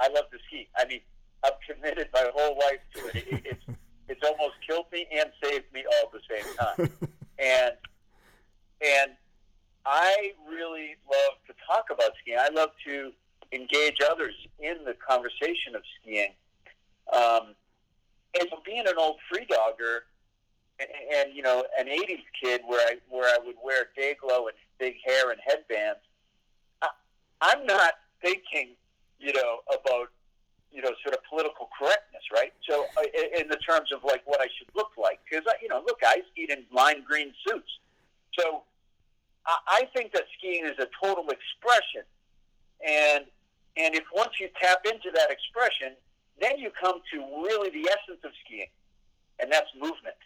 I 0.00 0.08
love 0.08 0.30
to 0.30 0.38
ski. 0.46 0.68
I 0.76 0.86
mean, 0.86 1.00
I've 1.44 1.58
committed 1.68 2.08
my 2.14 2.30
whole 2.34 2.56
life 2.58 2.80
to 2.94 3.18
it. 3.18 3.26
it 3.28 3.42
it's 3.44 3.78
it's 4.08 4.22
almost 4.22 4.54
killed 4.66 4.86
me 4.92 5.06
and 5.12 5.30
saved 5.42 5.64
me 5.72 5.84
all 5.86 6.08
at 6.08 6.12
the 6.12 6.20
same 6.30 6.56
time. 6.56 7.08
and 7.44 7.72
and 8.80 9.10
I 9.86 10.32
really 10.48 10.96
love 11.10 11.36
to 11.46 11.54
talk 11.66 11.86
about 11.90 12.12
skiing. 12.20 12.38
I 12.40 12.48
love 12.48 12.70
to 12.86 13.12
engage 13.52 13.98
others 14.10 14.34
in 14.58 14.84
the 14.84 14.94
conversation 14.94 15.76
of 15.76 15.82
skiing. 16.00 16.32
Um, 17.12 17.54
and 18.38 18.48
being 18.64 18.86
an 18.86 18.94
old 18.98 19.16
free 19.30 19.46
dogger 19.48 20.04
and, 20.80 20.88
and, 21.14 21.36
you 21.36 21.42
know 21.42 21.64
an 21.78 21.86
'80s 21.86 22.24
kid 22.42 22.62
where 22.66 22.80
I 22.86 22.96
where 23.08 23.28
I 23.28 23.38
would 23.44 23.56
wear 23.62 23.88
day 23.96 24.16
glow 24.20 24.48
and 24.48 24.56
big 24.78 24.94
hair 25.04 25.30
and 25.30 25.40
headbands, 25.46 26.00
I, 26.82 26.88
I'm 27.40 27.64
not 27.66 27.92
thinking 28.22 28.74
you 29.20 29.32
know 29.34 29.58
about 29.68 30.08
you 30.74 30.82
know, 30.82 30.90
sort 31.06 31.14
of 31.14 31.22
political 31.30 31.70
correctness, 31.78 32.22
right? 32.34 32.52
So, 32.68 32.86
uh, 32.98 33.40
in 33.40 33.46
the 33.48 33.56
terms 33.62 33.92
of 33.94 34.02
like 34.02 34.22
what 34.26 34.40
I 34.40 34.48
should 34.58 34.68
look 34.74 34.90
like, 34.98 35.20
because 35.24 35.46
you 35.62 35.68
know, 35.68 35.82
look, 35.86 36.00
I 36.04 36.20
skied 36.32 36.50
in 36.50 36.64
lime 36.72 37.04
green 37.06 37.32
suits, 37.46 37.70
so 38.38 38.64
I 39.46 39.86
think 39.94 40.12
that 40.12 40.24
skiing 40.38 40.64
is 40.64 40.78
a 40.78 40.88
total 41.00 41.28
expression, 41.30 42.02
and 42.86 43.24
and 43.76 43.94
if 43.94 44.04
once 44.14 44.40
you 44.40 44.48
tap 44.60 44.84
into 44.84 45.10
that 45.14 45.30
expression, 45.30 45.94
then 46.40 46.58
you 46.58 46.70
come 46.80 47.00
to 47.12 47.18
really 47.46 47.70
the 47.70 47.88
essence 47.88 48.20
of 48.24 48.32
skiing, 48.44 48.70
and 49.38 49.52
that's 49.52 49.70
movement, 49.74 50.18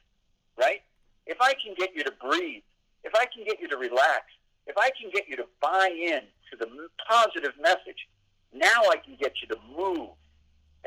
right? 0.57 0.81
If 1.27 1.39
I 1.41 1.55
can 1.55 1.75
get 1.77 1.95
you 1.95 2.05
to 2.05 2.13
breathe, 2.23 2.63
if 3.05 3.15
I 3.15 3.27
can 3.35 3.45
get 3.45 3.61
you 3.61 3.69
to 3.69 3.77
relax, 3.77 4.33
if 4.67 4.77
I 4.79 4.91
can 5.01 5.11
get 5.13 5.29
you 5.29 5.37
to 5.37 5.47
buy 5.61 5.91
in 5.93 6.21
to 6.51 6.57
the 6.57 6.69
positive 7.09 7.53
message, 7.61 8.09
now 8.53 8.83
I 8.89 8.97
can 8.97 9.17
get 9.21 9.33
you 9.43 9.49
to 9.49 9.59
move 9.77 10.11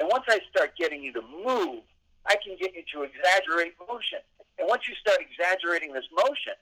and 0.02 0.10
once 0.10 0.26
I 0.28 0.40
start 0.50 0.74
getting 0.80 1.04
you 1.04 1.14
to 1.14 1.22
move, 1.22 1.86
I 2.26 2.34
can 2.42 2.58
get 2.60 2.74
you 2.74 2.82
to 2.98 3.06
exaggerate 3.06 3.78
motion. 3.78 4.18
And 4.58 4.68
once 4.68 4.90
you 4.90 4.96
start 4.98 5.22
exaggerating 5.22 5.94
this 5.94 6.10
motion, 6.10 6.58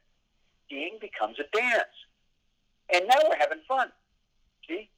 skiing 0.65 0.99
becomes 0.99 1.39
a 1.39 1.47
dance. 1.55 1.95
And 2.91 3.07
now 3.07 3.15
we're 3.23 3.39
having 3.39 3.63
fun. 3.65 3.95
See? 4.67 4.89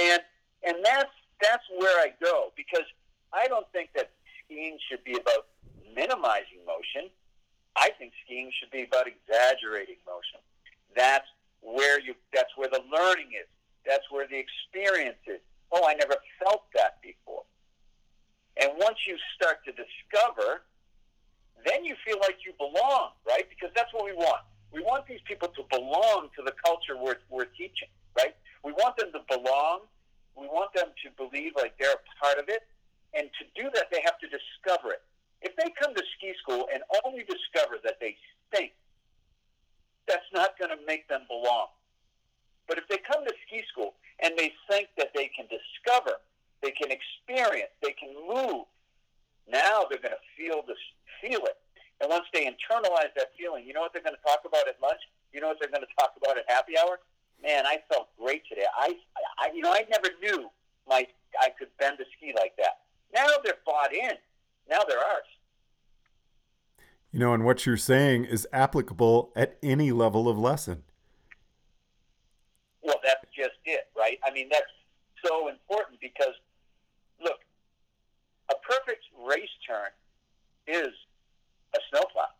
And 0.00 0.22
and 0.64 0.76
that's 0.82 1.12
that's 1.42 1.64
where 1.76 2.00
I 2.00 2.16
go 2.16 2.56
because 2.56 2.88
I 3.34 3.46
don't 3.46 3.68
think 3.72 3.90
that 3.94 4.08
skiing 4.40 4.78
should 4.88 5.04
be 5.04 5.12
about 5.12 5.52
minimizing 5.94 6.64
motion. 6.64 7.12
I 7.76 7.90
think 7.98 8.12
skiing 8.24 8.50
should 8.56 8.70
be 8.70 8.88
about 8.88 9.04
exaggerating 9.04 10.00
motion. 10.08 10.40
That's 10.96 11.28
where 11.60 12.00
you 12.00 12.14
that's 12.32 12.56
where 12.56 12.72
the 12.72 12.80
learning 12.88 13.36
is. 13.36 13.48
That's 13.84 14.08
where 14.10 14.26
the 14.26 14.40
experience 14.40 15.20
is. 15.26 15.44
Oh, 15.70 15.84
I 15.86 15.92
never 15.92 16.16
felt 16.40 16.64
that 16.72 17.02
before. 17.02 17.44
And 18.60 18.72
once 18.76 18.98
you 19.06 19.16
start 19.36 19.64
to 19.64 19.72
discover, 19.72 20.62
then 21.64 21.84
you 21.84 21.94
feel 22.04 22.18
like 22.20 22.36
you 22.44 22.52
belong, 22.58 23.16
right? 23.26 23.46
Because 23.48 23.70
that's 23.74 23.92
what 23.92 24.04
we 24.04 24.12
want. 24.12 24.42
We 24.72 24.80
want 24.82 25.06
these 25.06 25.22
people 25.24 25.48
to 25.48 25.62
belong 25.70 26.28
to 26.36 26.42
the 26.42 26.52
culture 26.64 26.96
we're, 26.96 27.20
we're 27.30 27.50
teaching, 27.56 27.88
right? 28.16 28.34
We 28.64 28.72
want 28.72 28.96
them 28.96 29.12
to 29.12 29.20
belong. 29.28 29.88
We 30.36 30.46
want 30.46 30.72
them 30.74 30.88
to 31.04 31.08
believe 31.16 31.52
like 31.56 31.76
they're 31.78 31.92
a 31.92 32.04
part 32.20 32.38
of 32.38 32.48
it. 32.48 32.62
And 33.14 33.28
to 33.40 33.44
do 33.52 33.68
that, 33.74 33.92
they 33.92 34.00
have 34.04 34.18
to 34.20 34.28
discover 34.28 34.92
it. 34.92 35.02
If 35.42 35.56
they 35.56 35.68
come 35.80 35.94
to 35.94 36.02
ski 36.16 36.32
school 36.40 36.68
and 36.72 36.82
only 37.04 37.24
discover 37.24 37.76
that 37.84 38.00
they 38.00 38.16
think, 38.50 38.72
that's 40.08 40.26
not 40.32 40.58
going 40.58 40.70
to 40.70 40.80
make 40.86 41.08
them 41.08 41.22
belong. 41.28 41.68
But 42.66 42.78
if 42.78 42.88
they 42.88 42.98
come 42.98 43.24
to 43.24 43.34
ski 43.46 43.62
school 43.70 43.94
and 44.20 44.34
they 44.38 44.52
think 44.70 44.88
that 44.96 45.10
they 45.14 45.30
can 45.36 45.46
discover, 45.50 46.16
they 46.62 46.70
can 46.70 46.90
experience, 46.90 47.70
they 47.82 47.92
can 47.92 48.14
move, 48.14 48.64
now 49.50 49.84
they're 49.90 50.00
going 50.00 50.14
to 50.14 50.26
feel 50.36 50.62
this, 50.66 50.78
feel 51.20 51.44
it. 51.44 51.58
And 52.00 52.10
once 52.10 52.24
they 52.32 52.46
internalize 52.46 53.14
that 53.16 53.30
feeling, 53.38 53.66
you 53.66 53.72
know 53.72 53.80
what 53.80 53.92
they're 53.92 54.02
going 54.02 54.16
to 54.16 54.22
talk 54.26 54.40
about 54.46 54.66
at 54.66 54.76
lunch? 54.82 55.00
You 55.32 55.40
know 55.40 55.48
what 55.48 55.58
they're 55.60 55.70
going 55.70 55.86
to 55.86 55.94
talk 55.98 56.14
about 56.16 56.38
at 56.38 56.44
happy 56.48 56.74
hour? 56.78 56.98
Man, 57.42 57.66
I 57.66 57.78
felt 57.90 58.08
great 58.18 58.42
today. 58.48 58.66
I, 58.76 58.94
I 59.38 59.50
you 59.54 59.62
know, 59.62 59.72
I 59.72 59.84
never 59.90 60.08
knew 60.22 60.48
my 60.88 61.06
I 61.40 61.48
could 61.58 61.68
bend 61.78 61.98
a 62.00 62.04
ski 62.16 62.32
like 62.36 62.54
that. 62.58 62.80
Now 63.14 63.26
they're 63.44 63.58
bought 63.64 63.92
in. 63.94 64.12
Now 64.68 64.80
they're 64.86 64.98
ours. 64.98 65.24
You 67.10 67.18
know, 67.18 67.34
and 67.34 67.44
what 67.44 67.66
you're 67.66 67.76
saying 67.76 68.24
is 68.24 68.48
applicable 68.52 69.32
at 69.36 69.58
any 69.62 69.92
level 69.92 70.28
of 70.28 70.38
lesson. 70.38 70.82
Well, 72.82 72.98
that's 73.04 73.24
just 73.36 73.58
it, 73.64 73.88
right? 73.96 74.18
I 74.24 74.32
mean, 74.32 74.48
that's 74.50 74.64
so 75.24 75.48
important 75.48 76.00
because, 76.00 76.34
perfect 78.62 79.04
race 79.18 79.52
turn 79.66 79.90
is 80.66 80.94
a 81.74 81.80
snowplow. 81.90 82.30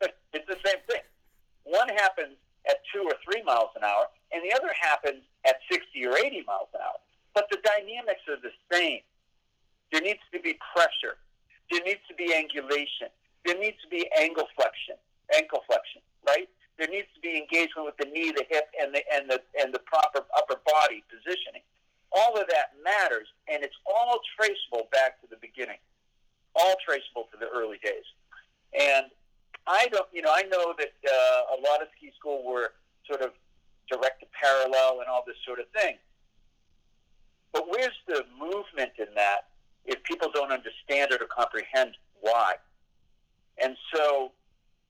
it's 0.32 0.48
the 0.48 0.58
same 0.64 0.80
thing. 0.88 1.02
One 1.64 1.88
happens 1.88 2.36
at 2.68 2.82
two 2.94 3.02
or 3.02 3.14
three 3.24 3.42
miles 3.42 3.70
an 3.76 3.84
hour, 3.84 4.06
and 4.32 4.42
the 4.42 4.54
other 4.54 4.70
happens 4.78 5.22
at 5.46 5.56
60 5.70 5.86
or 6.06 6.16
80 6.16 6.44
miles 6.46 6.68
an 6.74 6.80
hour. 6.82 6.98
But 7.34 7.46
the 7.50 7.58
dynamics 7.62 8.22
are 8.28 8.38
the 8.38 8.54
same. 8.70 9.00
There 9.90 10.00
needs 10.00 10.22
to 10.32 10.40
be 10.40 10.58
pressure. 10.74 11.18
There 11.70 11.82
needs 11.84 12.00
to 12.08 12.14
be 12.14 12.32
angulation. 12.32 13.10
There 13.44 13.58
needs 13.58 13.76
to 13.82 13.88
be 13.88 14.08
angle 14.18 14.46
flexion, 14.54 14.96
ankle 15.34 15.64
flexion, 15.66 16.02
right? 16.26 16.48
There 16.78 16.88
needs 16.88 17.08
to 17.14 17.20
be 17.20 17.36
engagement 17.36 17.86
with 17.86 17.96
the 17.98 18.06
knee, 18.06 18.32
the 18.32 18.44
hip, 18.48 18.68
and 18.80 18.94
the 18.94 19.02
and 19.12 19.28
the 19.28 19.40
and 19.60 19.74
the 19.74 19.80
proper 19.80 20.24
upper 20.36 20.60
body 20.64 21.04
positioning. 21.10 21.62
All 22.14 22.38
of 22.38 22.46
that 22.48 22.76
matters, 22.84 23.28
and 23.48 23.62
it's 23.64 23.76
all 23.86 24.20
traceable 24.36 24.88
back 24.92 25.20
to 25.22 25.26
the 25.30 25.36
beginning, 25.40 25.78
all 26.54 26.74
traceable 26.84 27.28
to 27.32 27.38
the 27.38 27.48
early 27.48 27.78
days. 27.82 28.04
And 28.78 29.06
I 29.66 29.88
don't, 29.92 30.06
you 30.12 30.22
know, 30.22 30.32
I 30.32 30.42
know 30.42 30.74
that 30.78 30.92
uh, 31.06 31.56
a 31.56 31.58
lot 31.62 31.80
of 31.80 31.88
ski 31.96 32.12
school 32.18 32.44
were 32.44 32.72
sort 33.08 33.22
of 33.22 33.30
direct 33.90 34.20
to 34.20 34.26
parallel 34.32 35.00
and 35.00 35.08
all 35.08 35.24
this 35.26 35.36
sort 35.46 35.58
of 35.58 35.66
thing. 35.68 35.96
But 37.52 37.64
where's 37.68 37.96
the 38.06 38.24
movement 38.38 38.92
in 38.98 39.14
that 39.14 39.48
if 39.84 40.02
people 40.04 40.30
don't 40.32 40.52
understand 40.52 41.12
it 41.12 41.20
or 41.20 41.26
comprehend 41.26 41.96
why. 42.20 42.54
And 43.62 43.76
so 43.94 44.32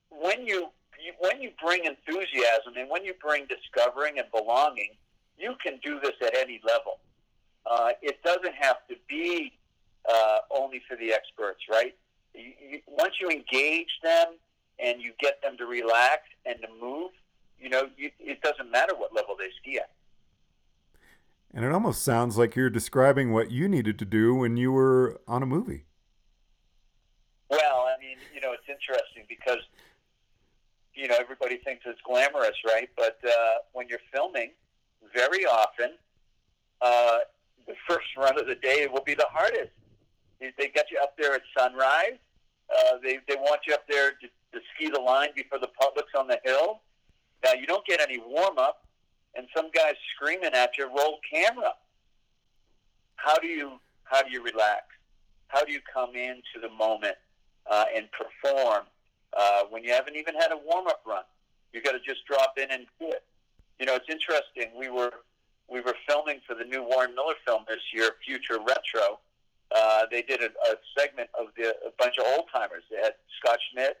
when 0.09 0.45
you, 0.45 0.69
you 1.03 1.13
when 1.19 1.41
you 1.41 1.51
bring 1.63 1.85
enthusiasm 1.85 2.73
and 2.77 2.89
when 2.89 3.03
you 3.03 3.13
bring 3.21 3.47
discovering 3.47 4.19
and 4.19 4.27
belonging, 4.31 4.91
you 5.37 5.55
can 5.63 5.79
do 5.83 5.99
this 5.99 6.13
at 6.21 6.37
any 6.37 6.61
level. 6.65 6.99
Uh, 7.65 7.91
it 8.01 8.21
doesn't 8.23 8.55
have 8.55 8.85
to 8.89 8.95
be 9.07 9.53
uh, 10.09 10.37
only 10.51 10.81
for 10.87 10.97
the 10.97 11.13
experts, 11.13 11.61
right? 11.69 11.95
You, 12.35 12.51
you, 12.71 12.79
once 12.87 13.13
you 13.21 13.29
engage 13.29 13.99
them 14.03 14.35
and 14.79 15.01
you 15.01 15.13
get 15.19 15.41
them 15.41 15.57
to 15.57 15.65
relax 15.65 16.23
and 16.45 16.57
to 16.61 16.67
move, 16.81 17.11
you 17.59 17.69
know, 17.69 17.87
you, 17.97 18.11
it 18.19 18.41
doesn't 18.41 18.69
matter 18.69 18.93
what 18.95 19.13
level 19.13 19.35
they 19.37 19.49
ski 19.61 19.77
at. 19.77 19.91
And 21.53 21.63
it 21.63 21.71
almost 21.71 22.03
sounds 22.03 22.37
like 22.37 22.55
you're 22.55 22.69
describing 22.69 23.31
what 23.31 23.51
you 23.51 23.69
needed 23.69 23.99
to 23.99 24.05
do 24.05 24.33
when 24.33 24.57
you 24.57 24.71
were 24.71 25.21
on 25.27 25.43
a 25.43 25.45
movie. 25.45 25.85
Well, 27.49 27.87
I 27.87 27.99
mean, 27.99 28.17
you 28.33 28.41
know, 28.41 28.53
it's 28.53 28.67
interesting 28.67 29.25
because, 29.29 29.59
you 30.95 31.07
know, 31.07 31.15
everybody 31.19 31.57
thinks 31.57 31.83
it's 31.85 32.01
glamorous, 32.01 32.57
right? 32.65 32.89
But 32.97 33.19
uh, 33.23 33.31
when 33.73 33.87
you're 33.87 34.01
filming, 34.11 34.51
very 35.13 35.45
often, 35.45 35.91
uh, 36.81 37.19
the 37.67 37.75
first 37.87 38.07
run 38.17 38.39
of 38.39 38.47
the 38.47 38.55
day 38.55 38.87
will 38.91 39.03
be 39.03 39.13
the 39.13 39.27
hardest. 39.31 39.71
They 40.39 40.67
get 40.67 40.91
you 40.91 40.99
up 41.01 41.15
there 41.17 41.33
at 41.35 41.41
sunrise. 41.57 42.19
Uh, 42.69 42.97
they, 43.01 43.19
they 43.27 43.35
want 43.35 43.61
you 43.67 43.73
up 43.73 43.87
there 43.87 44.11
to, 44.11 44.27
to 44.27 44.59
ski 44.75 44.89
the 44.89 44.99
line 44.99 45.29
before 45.35 45.59
the 45.59 45.69
public's 45.79 46.11
on 46.17 46.27
the 46.27 46.39
hill. 46.43 46.81
Now, 47.43 47.53
you 47.53 47.65
don't 47.65 47.85
get 47.85 48.01
any 48.01 48.19
warm 48.19 48.57
up 48.57 48.83
and 49.35 49.47
some 49.55 49.69
guy's 49.73 49.95
screaming 50.15 50.53
at 50.53 50.77
you, 50.77 50.87
roll 50.87 51.19
camera. 51.31 51.73
How 53.15 53.37
do 53.37 53.47
you 53.47 53.79
how 54.03 54.21
do 54.21 54.31
you 54.31 54.43
relax? 54.43 54.83
How 55.47 55.63
do 55.63 55.71
you 55.71 55.79
come 55.91 56.15
into 56.15 56.59
the 56.61 56.69
moment 56.69 57.15
uh, 57.69 57.85
and 57.95 58.07
perform 58.11 58.83
uh, 59.37 59.63
when 59.69 59.83
you 59.83 59.91
haven't 59.91 60.15
even 60.15 60.35
had 60.35 60.51
a 60.51 60.57
warm 60.57 60.87
up 60.87 61.01
run? 61.07 61.23
You 61.71 61.81
got 61.81 61.93
to 61.93 61.99
just 61.99 62.25
drop 62.25 62.57
in 62.57 62.69
and 62.69 62.85
do 62.99 63.07
it. 63.07 63.23
You 63.79 63.85
know, 63.85 63.95
it's 63.95 64.09
interesting. 64.09 64.77
We 64.77 64.89
were 64.89 65.11
we 65.73 65.81
were 65.81 65.95
filming 66.07 66.39
for 66.47 66.55
the 66.55 66.63
new 66.63 66.83
Warren 66.83 67.15
Miller 67.15 67.35
film 67.45 67.63
this 67.67 67.81
year, 67.93 68.11
Future 68.25 68.59
Retro. 68.59 69.19
Uh, 69.75 70.01
they 70.11 70.21
did 70.21 70.41
a, 70.41 70.49
a 70.69 70.75
segment 70.97 71.29
of 71.39 71.47
the, 71.57 71.75
a 71.85 71.91
bunch 71.97 72.15
of 72.19 72.25
old 72.27 72.45
timers. 72.53 72.83
They 72.91 72.97
had 72.97 73.13
Scott 73.41 73.57
Schmidt, 73.71 73.97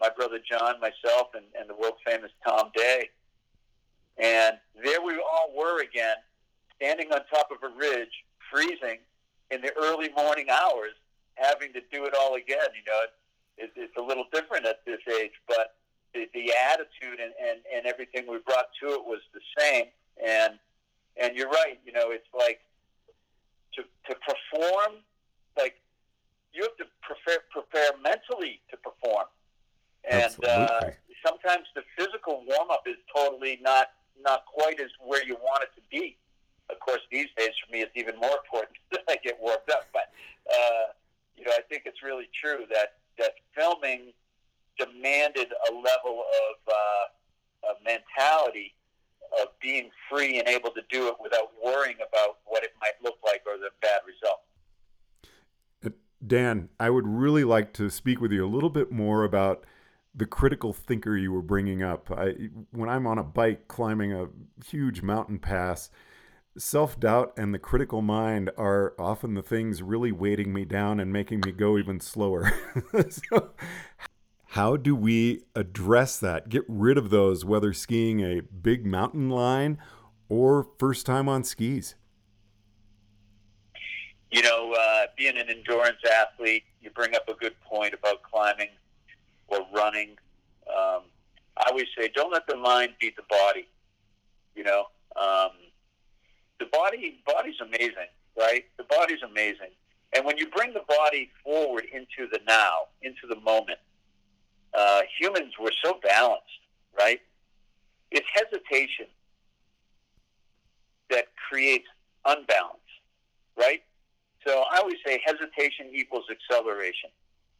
my 0.00 0.08
brother 0.08 0.38
John, 0.38 0.80
myself, 0.80 1.28
and, 1.34 1.44
and 1.58 1.68
the 1.68 1.74
world 1.74 1.94
famous 2.06 2.30
Tom 2.42 2.70
Day 2.74 3.10
and 4.20 4.58
there 4.82 5.00
we 5.00 5.14
all 5.16 5.52
were 5.56 5.82
again, 5.82 6.16
standing 6.76 7.10
on 7.12 7.20
top 7.32 7.48
of 7.50 7.58
a 7.62 7.74
ridge, 7.74 8.12
freezing 8.52 8.98
in 9.50 9.62
the 9.62 9.72
early 9.80 10.10
morning 10.10 10.46
hours, 10.50 10.92
having 11.34 11.72
to 11.72 11.80
do 11.90 12.04
it 12.04 12.14
all 12.18 12.34
again. 12.34 12.68
You 12.76 12.92
know, 12.92 13.00
it, 13.56 13.72
it's 13.76 13.96
a 13.96 14.02
little 14.02 14.26
different 14.32 14.66
at 14.66 14.84
this 14.84 15.00
age, 15.08 15.32
but 15.48 15.76
the, 16.12 16.28
the 16.34 16.52
attitude 16.70 17.18
and, 17.20 17.32
and, 17.40 17.60
and 17.74 17.86
everything 17.86 18.26
we 18.28 18.38
brought 18.38 18.68
to 18.82 18.92
it 18.92 19.04
was 19.04 19.20
the 19.32 19.40
same. 19.58 19.86
And 20.24 20.58
and 21.16 21.36
you're 21.36 21.48
right. 21.48 21.78
You 21.84 21.92
know, 21.92 22.10
it's 22.10 22.28
like 22.36 22.60
to 23.74 23.82
to 23.82 24.16
perform, 24.20 25.02
like 25.56 25.76
you 26.52 26.62
have 26.62 26.76
to 26.76 26.84
prepare 27.02 27.40
prepare 27.50 27.90
mentally 28.02 28.60
to 28.70 28.76
perform. 28.76 29.26
And 30.10 30.34
uh, 30.44 30.90
sometimes 31.24 31.66
the 31.74 31.82
physical 31.96 32.42
warm 32.46 32.70
up 32.70 32.82
is 32.86 32.96
totally 33.14 33.58
not 33.62 33.88
not 34.22 34.44
quite 34.46 34.80
as 34.80 34.90
where 35.04 35.24
you 35.24 35.34
want 35.34 35.62
it 35.62 35.70
to 35.76 35.82
be. 35.90 36.16
Of 36.70 36.78
course, 36.80 37.00
these 37.10 37.26
days 37.36 37.50
for 37.64 37.72
me, 37.72 37.80
it's 37.80 37.92
even 37.96 38.16
more 38.16 38.36
important 38.44 38.76
that 38.92 39.02
I 39.08 39.16
get 39.22 39.38
warmed 39.40 39.70
up. 39.70 39.88
But 39.92 40.10
uh, 40.50 40.92
you 41.36 41.44
know, 41.44 41.52
I 41.52 41.62
think 41.68 41.82
it's 41.86 42.02
really 42.02 42.28
true 42.32 42.64
that 42.72 42.94
that 43.18 43.32
filming 43.54 44.12
demanded 44.78 45.48
a 45.68 45.72
level 45.74 46.24
of, 46.24 46.56
uh, 46.66 47.70
of 47.70 47.76
mentality 47.84 48.74
of 49.40 49.48
being 49.60 49.90
free 50.10 50.38
and 50.38 50.48
able 50.48 50.70
to 50.70 50.82
do 50.90 51.08
it 51.08 51.14
without 51.22 51.50
worrying 51.64 51.96
about 51.96 52.38
what 52.46 52.62
it 52.64 52.72
might 52.80 52.94
look 53.02 53.18
like 53.24 53.42
or 53.46 53.58
the 53.58 53.70
bad 53.80 54.00
result. 54.06 54.40
Uh, 55.84 55.90
Dan, 56.26 56.68
I 56.78 56.90
would 56.90 57.06
really 57.06 57.44
like 57.44 57.72
to 57.74 57.90
speak 57.90 58.20
with 58.20 58.32
you 58.32 58.44
a 58.44 58.48
little 58.48 58.70
bit 58.70 58.90
more 58.90 59.24
about 59.24 59.64
the 60.14 60.26
critical 60.26 60.72
thinker 60.72 61.16
you 61.16 61.32
were 61.32 61.42
bringing 61.42 61.82
up. 61.82 62.10
I, 62.10 62.34
when 62.72 62.88
I'm 62.88 63.06
on 63.06 63.18
a 63.18 63.22
bike 63.22 63.68
climbing 63.68 64.12
a 64.12 64.26
huge 64.64 65.02
mountain 65.02 65.38
pass, 65.38 65.90
self 66.58 66.98
doubt 66.98 67.32
and 67.36 67.54
the 67.54 67.58
critical 67.58 68.02
mind 68.02 68.50
are 68.56 68.94
often 68.98 69.34
the 69.34 69.42
things 69.42 69.82
really 69.82 70.12
weighting 70.12 70.52
me 70.52 70.64
down 70.64 71.00
and 71.00 71.12
making 71.12 71.42
me 71.44 71.52
go 71.52 71.78
even 71.78 72.00
slower. 72.00 72.52
so, 73.08 73.50
how 74.50 74.76
do 74.76 74.96
we 74.96 75.44
address 75.54 76.18
that? 76.18 76.48
Get 76.48 76.64
rid 76.66 76.98
of 76.98 77.10
those, 77.10 77.44
whether 77.44 77.72
skiing 77.72 78.18
a 78.18 78.40
big 78.40 78.84
mountain 78.84 79.30
line 79.30 79.78
or 80.28 80.66
first 80.76 81.06
time 81.06 81.28
on 81.28 81.44
skis? 81.44 81.94
You 84.32 84.42
know, 84.42 84.74
uh, 84.76 85.02
being 85.16 85.38
an 85.38 85.48
endurance 85.48 85.98
athlete, 86.04 86.64
you 86.80 86.90
bring 86.90 87.14
up 87.14 87.28
a 87.28 87.34
good 87.34 87.54
point 87.60 87.94
about 87.94 88.24
climbing 88.24 88.70
or 89.46 89.60
running. 89.72 90.16
Um, 90.68 91.02
I 91.56 91.68
always 91.68 91.86
say, 91.96 92.10
don't 92.12 92.32
let 92.32 92.48
the 92.48 92.56
mind 92.56 92.94
beat 93.00 93.14
the 93.14 93.22
body. 93.30 93.68
You 94.56 94.64
know, 94.64 94.86
um, 95.14 95.52
the 96.58 96.66
body 96.72 97.22
body's 97.24 97.60
amazing, 97.60 98.10
right? 98.36 98.64
The 98.78 98.84
body's 98.90 99.22
amazing, 99.22 99.70
and 100.12 100.24
when 100.24 100.38
you 100.38 100.48
bring 100.48 100.72
the 100.72 100.82
body 100.88 101.30
forward 101.44 101.84
into 101.92 102.28
the 102.32 102.40
now, 102.48 102.88
into 103.02 103.28
the 103.28 103.38
moment, 103.40 103.78
uh, 104.74 105.02
humans 105.18 105.54
were 105.60 105.72
so 105.84 105.98
balanced, 106.02 106.44
right? 106.98 107.20
It's 108.10 108.26
hesitation 108.34 109.06
that 111.10 111.26
creates 111.48 111.86
unbalance, 112.24 112.78
right? 113.56 113.82
So 114.46 114.64
I 114.72 114.78
always 114.78 114.96
say 115.04 115.20
hesitation 115.24 115.86
equals 115.92 116.24
acceleration, 116.30 117.10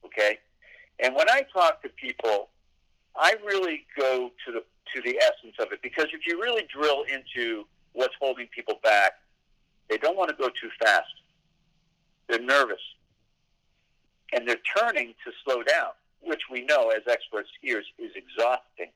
okay? 0.05 0.39
And 0.99 1.15
when 1.15 1.29
I 1.29 1.43
talk 1.53 1.83
to 1.83 1.89
people, 1.89 2.49
I 3.17 3.35
really 3.45 3.87
go 3.99 4.31
to 4.47 4.53
the 4.53 4.63
to 4.95 5.03
the 5.03 5.19
essence 5.21 5.55
of 5.61 5.73
it 5.73 5.81
because 5.83 6.07
if 6.13 6.27
you 6.27 6.41
really 6.41 6.67
drill 6.73 7.05
into 7.05 7.65
what's 7.93 8.15
holding 8.21 8.49
people 8.49 8.81
back, 8.83 9.13
they 9.89 9.97
don't 9.99 10.17
want 10.17 10.31
to 10.31 10.37
go 10.37 10.49
too 10.49 10.71
fast. 10.83 11.07
They're 12.29 12.41
nervous. 12.41 12.81
And 14.33 14.49
they're 14.49 14.63
turning 14.77 15.15
to 15.25 15.33
slow 15.45 15.63
down, 15.63 15.91
which 16.21 16.43
we 16.51 16.65
know 16.65 16.91
as 16.91 17.03
expert 17.09 17.47
skiers 17.57 17.85
is 17.99 18.13
exhausting. 18.15 18.93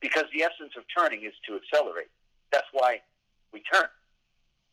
Because 0.00 0.24
the 0.34 0.42
essence 0.42 0.72
of 0.76 0.84
turning 0.96 1.24
is 1.24 1.32
to 1.46 1.56
accelerate. 1.56 2.10
That's 2.50 2.66
why 2.72 3.00
we 3.52 3.62
turn. 3.72 3.86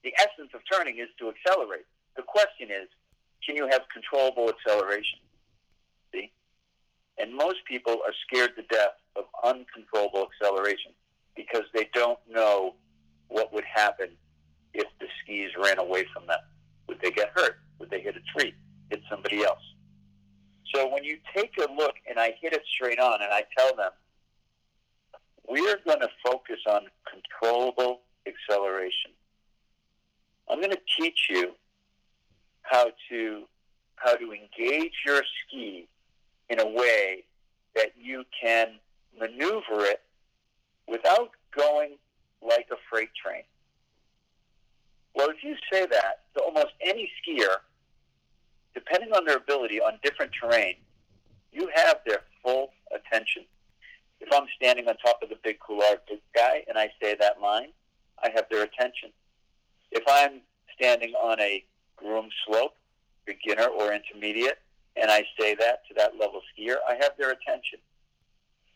The 0.03 0.13
essence 0.17 0.51
of 0.53 0.61
turning 0.71 0.97
is 0.97 1.09
to 1.19 1.29
accelerate. 1.29 1.85
The 2.15 2.23
question 2.23 2.69
is, 2.71 2.87
can 3.45 3.55
you 3.55 3.67
have 3.67 3.81
controllable 3.93 4.49
acceleration? 4.49 5.19
See? 6.13 6.31
And 7.17 7.33
most 7.33 7.59
people 7.65 7.93
are 8.05 8.13
scared 8.27 8.55
to 8.55 8.63
death 8.63 8.95
of 9.15 9.25
uncontrollable 9.43 10.27
acceleration 10.27 10.91
because 11.35 11.63
they 11.73 11.89
don't 11.93 12.19
know 12.29 12.75
what 13.27 13.53
would 13.53 13.63
happen 13.63 14.09
if 14.73 14.87
the 14.99 15.07
skis 15.23 15.51
ran 15.57 15.79
away 15.79 16.05
from 16.13 16.27
them. 16.27 16.39
Would 16.87 16.99
they 17.01 17.11
get 17.11 17.31
hurt? 17.35 17.59
Would 17.79 17.89
they 17.89 18.01
hit 18.01 18.15
a 18.15 18.39
tree? 18.39 18.53
Hit 18.89 19.01
somebody 19.09 19.43
else? 19.43 19.61
So 20.73 20.87
when 20.87 21.03
you 21.03 21.17
take 21.35 21.57
a 21.57 21.71
look 21.71 21.95
and 22.07 22.19
I 22.19 22.35
hit 22.39 22.53
it 22.53 22.63
straight 22.75 22.99
on 22.99 23.21
and 23.21 23.31
I 23.31 23.43
tell 23.57 23.75
them, 23.75 23.91
we're 25.47 25.79
going 25.85 25.99
to 26.01 26.09
focus 26.23 26.59
on 26.67 26.81
controllable 27.09 28.01
acceleration. 28.27 29.11
I'm 30.49 30.59
going 30.59 30.71
to 30.71 30.81
teach 30.99 31.27
you 31.29 31.53
how 32.61 32.91
to 33.09 33.43
how 33.95 34.15
to 34.15 34.31
engage 34.31 34.93
your 35.05 35.21
ski 35.23 35.87
in 36.49 36.59
a 36.59 36.65
way 36.65 37.25
that 37.75 37.91
you 37.99 38.23
can 38.41 38.79
maneuver 39.19 39.85
it 39.85 40.01
without 40.87 41.31
going 41.55 41.97
like 42.41 42.67
a 42.71 42.75
freight 42.89 43.09
train. 43.21 43.43
Well, 45.13 45.29
if 45.29 45.43
you 45.43 45.55
say 45.71 45.85
that 45.85 46.21
to 46.35 46.43
almost 46.43 46.73
any 46.81 47.11
skier, 47.19 47.57
depending 48.73 49.11
on 49.13 49.25
their 49.25 49.37
ability 49.37 49.79
on 49.79 49.99
different 50.03 50.31
terrain, 50.39 50.75
you 51.51 51.69
have 51.75 51.99
their 52.05 52.21
full 52.43 52.71
attention. 52.93 53.43
If 54.19 54.29
I'm 54.33 54.47
standing 54.55 54.87
on 54.87 54.97
top 54.97 55.21
of 55.23 55.29
the 55.29 55.37
big 55.43 55.59
couloir 55.59 55.99
guy 56.35 56.63
and 56.67 56.77
I 56.77 56.91
say 57.01 57.15
that 57.19 57.41
line, 57.41 57.69
I 58.23 58.29
have 58.35 58.45
their 58.49 58.63
attention. 58.63 59.11
If 59.91 60.03
I'm 60.07 60.41
standing 60.75 61.13
on 61.13 61.39
a 61.39 61.63
groom 61.95 62.29
slope, 62.45 62.75
beginner 63.25 63.67
or 63.67 63.93
intermediate, 63.93 64.59
and 64.95 65.09
I 65.09 65.23
say 65.39 65.55
that 65.55 65.87
to 65.87 65.93
that 65.95 66.17
level 66.19 66.41
skier, 66.51 66.75
I 66.87 66.95
have 66.95 67.11
their 67.17 67.31
attention. 67.31 67.79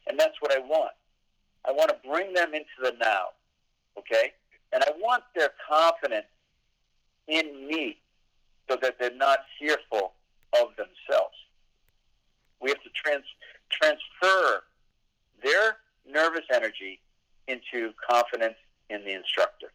And 0.07 0.19
that's 0.19 0.35
what 0.39 0.53
I 0.53 0.59
want. 0.59 0.91
I 1.65 1.71
want 1.71 1.89
to 1.89 2.09
bring 2.09 2.33
them 2.33 2.53
into 2.53 2.65
the 2.81 2.93
now, 2.99 3.27
okay? 3.97 4.33
And 4.73 4.83
I 4.83 4.91
want 4.99 5.23
their 5.35 5.51
confidence 5.69 6.25
in 7.27 7.67
me 7.67 7.97
so 8.69 8.77
that 8.81 8.95
they're 8.99 9.15
not 9.15 9.39
fearful 9.59 10.13
of 10.61 10.69
themselves. 10.77 11.35
We 12.61 12.69
have 12.69 12.81
to 12.83 12.89
trans- 13.03 13.23
transfer 13.71 14.63
their 15.43 15.77
nervous 16.09 16.45
energy 16.53 16.99
into 17.47 17.91
confidence 18.09 18.55
in 18.89 19.03
the 19.03 19.13
instructor. 19.13 19.71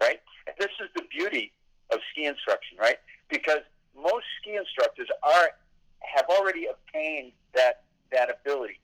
Right? 0.00 0.20
And 0.46 0.54
this 0.58 0.70
is 0.80 0.88
the 0.94 1.02
beauty 1.10 1.52
of 1.92 1.98
ski 2.12 2.26
instruction, 2.26 2.78
right? 2.78 2.98
Because 3.28 3.60
most 3.96 4.24
ski 4.40 4.56
instructors 4.56 5.08
are 5.22 5.48
have 6.00 6.26
already 6.28 6.66
obtained 6.66 7.32
that 7.54 7.84
that 8.12 8.28
ability. 8.30 8.80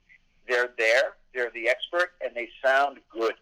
They're 0.48 0.70
there, 0.78 1.14
they're 1.34 1.50
the 1.50 1.68
expert, 1.68 2.12
and 2.20 2.34
they 2.34 2.48
sound 2.64 2.98
good, 3.10 3.34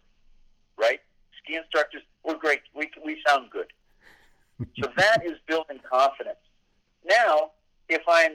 right? 0.77 1.01
Ski 1.43 1.57
instructors, 1.57 2.03
we're 2.25 2.37
great. 2.37 2.61
We 2.75 2.91
we 3.05 3.23
sound 3.27 3.51
good. 3.51 3.73
So 4.81 4.89
that 4.97 5.25
is 5.25 5.35
building 5.47 5.79
confidence. 5.89 6.39
Now, 7.05 7.51
if 7.89 8.03
I'm 8.09 8.33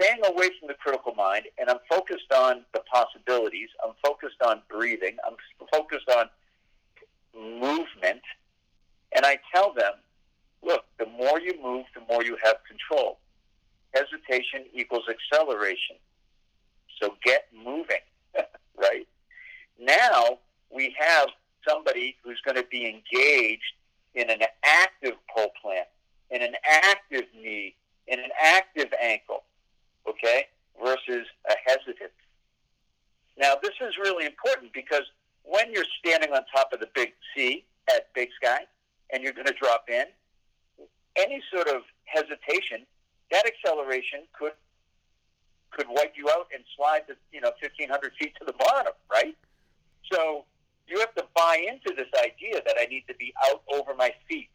staying 0.00 0.20
away 0.24 0.50
from 0.58 0.68
the 0.68 0.74
critical 0.74 1.14
mind 1.14 1.46
and 1.58 1.68
I'm 1.68 1.78
focused 1.88 2.32
on 2.32 2.64
the 2.72 2.80
possibilities, 2.80 3.68
I'm 3.84 3.94
focused 4.04 4.40
on 4.44 4.62
breathing, 4.68 5.16
I'm 5.26 5.36
focused 5.72 6.08
on 6.08 6.26
movement, 7.34 8.22
and 9.14 9.24
I 9.24 9.38
tell 9.54 9.72
them, 9.72 9.92
look, 10.62 10.84
the 10.98 11.06
more 11.06 11.40
you 11.40 11.60
move, 11.62 11.86
the 11.94 12.02
more 12.08 12.24
you 12.24 12.36
have 12.42 12.56
control. 12.68 13.18
Hesitation 13.94 14.64
equals 14.72 15.04
acceleration. 15.08 15.96
So 17.00 17.16
get 17.24 17.46
moving, 17.54 18.04
right? 18.76 19.06
Now 19.78 20.38
we 20.70 20.94
have 20.98 21.28
somebody 21.68 22.16
who's 22.22 22.40
going 22.44 22.56
to 22.56 22.66
be 22.70 22.86
engaged 22.86 23.72
in 24.14 24.30
an 24.30 24.40
active 24.64 25.14
pole 25.34 25.50
plant, 25.60 25.86
in 26.30 26.42
an 26.42 26.54
active 26.64 27.24
knee, 27.34 27.74
in 28.06 28.18
an 28.18 28.30
active 28.40 28.92
ankle, 29.02 29.44
okay, 30.08 30.44
versus 30.82 31.26
a 31.48 31.54
hesitant. 31.64 32.12
Now, 33.36 33.54
this 33.62 33.72
is 33.80 33.96
really 33.98 34.26
important 34.26 34.72
because 34.72 35.02
when 35.42 35.72
you're 35.72 35.86
standing 35.98 36.32
on 36.32 36.42
top 36.54 36.72
of 36.72 36.80
the 36.80 36.88
big 36.94 37.12
C 37.34 37.64
at 37.88 38.12
Big 38.14 38.28
Sky 38.42 38.60
and 39.12 39.22
you're 39.22 39.32
going 39.32 39.46
to 39.46 39.54
drop 39.60 39.86
in, 39.88 40.04
any 41.16 41.42
sort 41.52 41.68
of 41.68 41.82
hesitation, 42.04 42.86
that 43.30 43.44
acceleration 43.46 44.20
could 44.38 44.52
could 45.70 45.86
wipe 45.88 46.14
you 46.16 46.28
out 46.30 46.46
and 46.54 46.62
slide 46.76 47.02
the 47.08 47.16
you 47.32 47.40
know 47.40 47.50
1,500 47.60 48.12
feet 48.18 48.32
to 48.38 48.44
the 48.44 48.52
bottom, 48.52 48.92
right? 49.10 49.36
So 50.12 50.44
you 50.86 50.98
have 51.00 51.14
to 51.14 51.24
buy 51.34 51.64
into 51.66 51.94
this 51.96 52.08
idea 52.22 52.60
that 52.66 52.76
I 52.78 52.86
need 52.86 53.04
to 53.08 53.14
be 53.14 53.32
out 53.46 53.62
over 53.72 53.94
my 53.94 54.12
feet. 54.28 54.50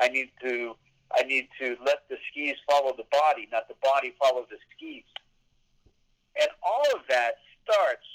I 0.00 0.08
need 0.08 0.30
to 0.42 0.74
I 1.16 1.22
need 1.22 1.48
to 1.60 1.76
let 1.84 2.08
the 2.08 2.16
skis 2.30 2.56
follow 2.68 2.92
the 2.96 3.04
body, 3.12 3.48
not 3.52 3.68
the 3.68 3.74
body 3.82 4.14
follow 4.18 4.46
the 4.50 4.56
skis. 4.74 5.04
And 6.40 6.48
all 6.62 6.98
of 6.98 7.02
that 7.08 7.34
starts 7.62 8.06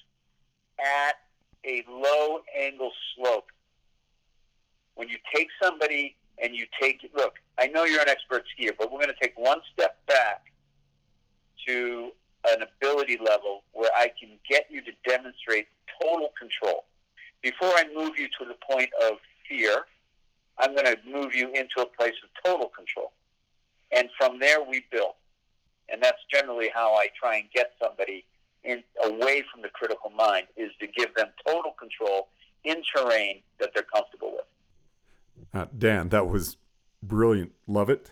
at 0.79 1.15
a 1.65 1.83
low 1.89 2.39
angle 2.57 2.91
slope. 3.15 3.51
When 4.95 5.07
you 5.07 5.17
take 5.33 5.47
somebody 5.61 6.17
and 6.43 6.55
you 6.55 6.65
take 6.81 7.09
look, 7.15 7.35
I 7.57 7.67
know 7.67 7.85
you're 7.85 8.01
an 8.01 8.09
expert 8.09 8.43
skier, 8.57 8.71
but 8.77 8.91
we're 8.91 8.99
going 8.99 9.13
to 9.13 9.21
take 9.21 9.37
one 9.37 9.59
step 9.73 10.05
back 10.07 10.45
to 11.67 12.11
an 12.47 12.63
ability 12.63 13.17
level 13.23 13.63
where 13.73 13.91
I 13.95 14.11
can 14.19 14.37
get 14.49 14.65
you 14.69 14.81
to 14.81 14.91
demonstrate 15.07 15.67
total 16.01 16.29
control. 16.37 16.85
Before 17.41 17.69
I 17.69 17.86
move 17.95 18.17
you 18.17 18.28
to 18.39 18.45
the 18.45 18.56
point 18.69 18.89
of 19.04 19.13
fear, 19.47 19.86
I'm 20.58 20.75
going 20.75 20.86
to 20.86 20.97
move 21.10 21.34
you 21.34 21.47
into 21.54 21.82
a 21.82 21.86
place 21.86 22.15
of 22.23 22.30
total 22.43 22.69
control. 22.69 23.13
And 23.91 24.10
from 24.17 24.39
there, 24.39 24.62
we 24.62 24.84
build. 24.91 25.13
And 25.91 26.04
that's 26.04 26.19
generally 26.32 26.69
how 26.73 26.93
I 26.95 27.08
try 27.19 27.38
and 27.38 27.45
get 27.54 27.71
somebody 27.82 28.25
in, 28.63 28.84
away 29.04 29.43
from 29.52 29.62
the 29.62 29.69
critical 29.69 30.12
mind, 30.12 30.47
is 30.58 30.71
to 30.82 30.88
give 30.88 31.15
them 31.15 31.28
total 31.47 31.71
control 31.80 32.28
in 32.65 32.84
terrain 32.95 33.41
that 33.60 33.71
they're 33.73 33.84
comfortable 33.84 34.34
with. 34.34 34.45
Uh, 35.54 35.65
Dan, 35.75 36.10
that 36.10 36.28
was 36.28 36.58
brilliant. 37.02 37.54
Love 37.65 37.89
it. 37.89 38.12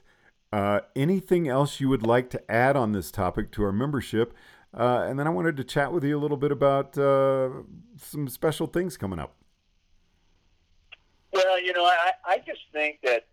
Uh, 0.52 0.80
anything 0.96 1.50
else 1.50 1.82
you 1.82 1.90
would 1.90 2.06
like 2.08 2.30
to 2.30 2.52
add 2.52 2.78
on 2.78 2.94
this 2.94 3.12
topic 3.12 3.52
to 3.52 3.64
our 3.64 3.74
membership? 3.74 4.34
Uh, 4.78 5.08
and 5.10 5.18
then 5.18 5.26
I 5.26 5.32
wanted 5.32 5.58
to 5.58 5.64
chat 5.64 5.92
with 5.92 6.04
you 6.04 6.16
a 6.16 6.22
little 6.22 6.38
bit 6.38 6.52
about 6.52 6.96
uh, 6.98 7.50
some 7.98 8.28
special 8.28 8.68
things 8.68 8.96
coming 8.96 9.18
up. 9.18 9.34
Well, 11.34 11.60
you 11.60 11.74
know, 11.74 11.84
I, 11.84 12.12
I 12.26 12.38
just 12.46 12.62
think 12.72 13.00
that 13.04 13.26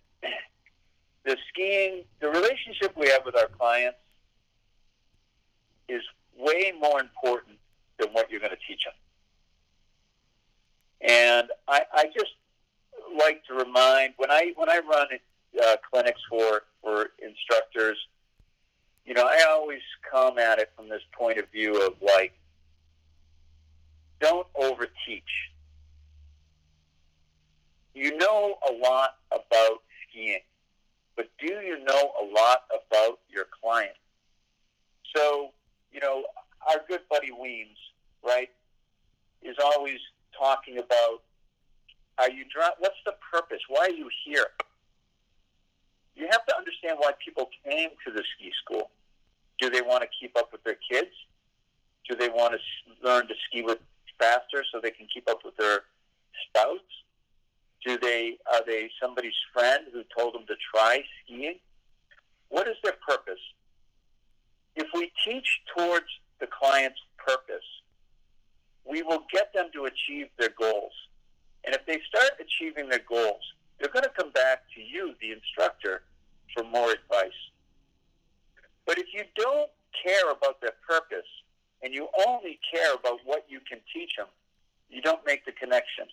the 1.24 1.36
skiing, 1.50 2.04
the 2.20 2.28
relationship 2.28 2.96
we 2.96 3.08
have 3.08 3.26
with 3.26 3.36
our 3.36 3.48
clients 3.48 3.98
is 5.86 6.02
way 6.38 6.72
more 6.80 6.98
important 6.98 7.58
than 7.98 8.08
what 8.12 8.30
you're 8.30 8.40
going 8.40 8.52
to 8.52 8.58
teach 8.66 8.84
them. 8.84 8.94
And 11.02 11.48
I, 11.68 11.82
I 11.92 12.04
just 12.06 12.32
like 13.18 13.44
to 13.46 13.54
remind 13.54 14.14
when 14.16 14.30
I 14.30 14.52
when 14.56 14.70
I 14.70 14.80
run 14.90 15.06
uh, 15.62 15.76
clinics 15.90 16.20
for 16.30 16.62
for 16.82 17.08
instructors, 17.22 17.98
you 19.04 19.14
know, 19.14 19.26
I 19.26 19.44
always 19.50 19.82
come 20.10 20.38
at 20.38 20.58
it 20.58 20.70
from 20.76 20.88
this 20.88 21.02
point 21.12 21.38
of 21.38 21.50
view 21.50 21.86
of 21.86 21.94
like, 22.00 22.32
don't 24.20 24.46
overteach 24.54 25.22
you 27.94 28.16
know 28.18 28.56
a 28.68 28.72
lot 28.72 29.16
about 29.32 29.78
skiing, 30.02 30.40
but 31.16 31.30
do 31.38 31.46
you 31.46 31.82
know 31.84 32.12
a 32.20 32.24
lot 32.34 32.64
about 32.70 33.20
your 33.30 33.46
client? 33.62 33.94
So, 35.14 35.50
you 35.92 36.00
know, 36.00 36.24
our 36.68 36.80
good 36.88 37.00
buddy 37.08 37.30
Weems, 37.30 37.78
right, 38.24 38.50
is 39.42 39.56
always 39.62 39.98
talking 40.36 40.78
about 40.78 41.22
Are 42.18 42.30
you 42.30 42.44
dri- 42.52 42.74
What's 42.78 42.96
the 43.06 43.14
purpose? 43.32 43.60
Why 43.68 43.86
are 43.86 43.90
you 43.90 44.08
here? 44.24 44.46
You 46.16 46.28
have 46.30 46.46
to 46.46 46.56
understand 46.56 46.98
why 46.98 47.12
people 47.24 47.48
came 47.64 47.90
to 48.06 48.12
the 48.12 48.22
ski 48.34 48.52
school. 48.64 48.90
Do 49.60 49.70
they 49.70 49.82
want 49.82 50.02
to 50.02 50.08
keep 50.20 50.36
up 50.36 50.52
with 50.52 50.62
their 50.64 50.78
kids? 50.90 51.10
Do 52.08 52.16
they 52.16 52.28
want 52.28 52.54
to 52.54 52.58
learn 53.06 53.26
to 53.28 53.34
ski 53.48 53.62
with 53.62 53.78
faster 54.18 54.64
so 54.70 54.80
they 54.80 54.90
can 54.90 55.06
keep 55.12 55.28
up 55.28 55.44
with 55.44 55.56
their 55.56 55.82
spouse? 56.48 56.78
Do 57.84 57.98
they 57.98 58.38
are 58.52 58.64
they 58.66 58.90
somebody's 59.00 59.34
friend 59.52 59.84
who 59.92 60.02
told 60.16 60.34
them 60.34 60.46
to 60.46 60.54
try 60.74 61.02
skiing? 61.22 61.58
What 62.48 62.68
is 62.68 62.76
their 62.82 62.94
purpose? 63.06 63.40
If 64.76 64.88
we 64.94 65.12
teach 65.24 65.60
towards 65.76 66.06
the 66.40 66.46
client's 66.46 67.00
purpose, 67.18 67.64
we 68.84 69.02
will 69.02 69.24
get 69.32 69.52
them 69.54 69.68
to 69.74 69.84
achieve 69.84 70.28
their 70.38 70.50
goals. 70.58 70.92
And 71.64 71.74
if 71.74 71.84
they 71.86 72.00
start 72.08 72.32
achieving 72.40 72.88
their 72.88 73.02
goals, 73.08 73.42
they're 73.84 73.92
going 73.92 74.02
to 74.02 74.22
come 74.22 74.30
back 74.30 74.62
to 74.74 74.80
you, 74.80 75.12
the 75.20 75.30
instructor, 75.32 76.00
for 76.56 76.64
more 76.64 76.90
advice. 76.90 77.36
But 78.86 78.96
if 78.96 79.08
you 79.12 79.24
don't 79.36 79.68
care 80.02 80.30
about 80.32 80.62
their 80.62 80.72
purpose 80.88 81.28
and 81.82 81.92
you 81.92 82.08
only 82.26 82.58
care 82.72 82.94
about 82.94 83.18
what 83.26 83.44
you 83.46 83.60
can 83.68 83.80
teach 83.92 84.12
them, 84.16 84.28
you 84.88 85.02
don't 85.02 85.20
make 85.26 85.44
the 85.44 85.52
connection. 85.52 86.06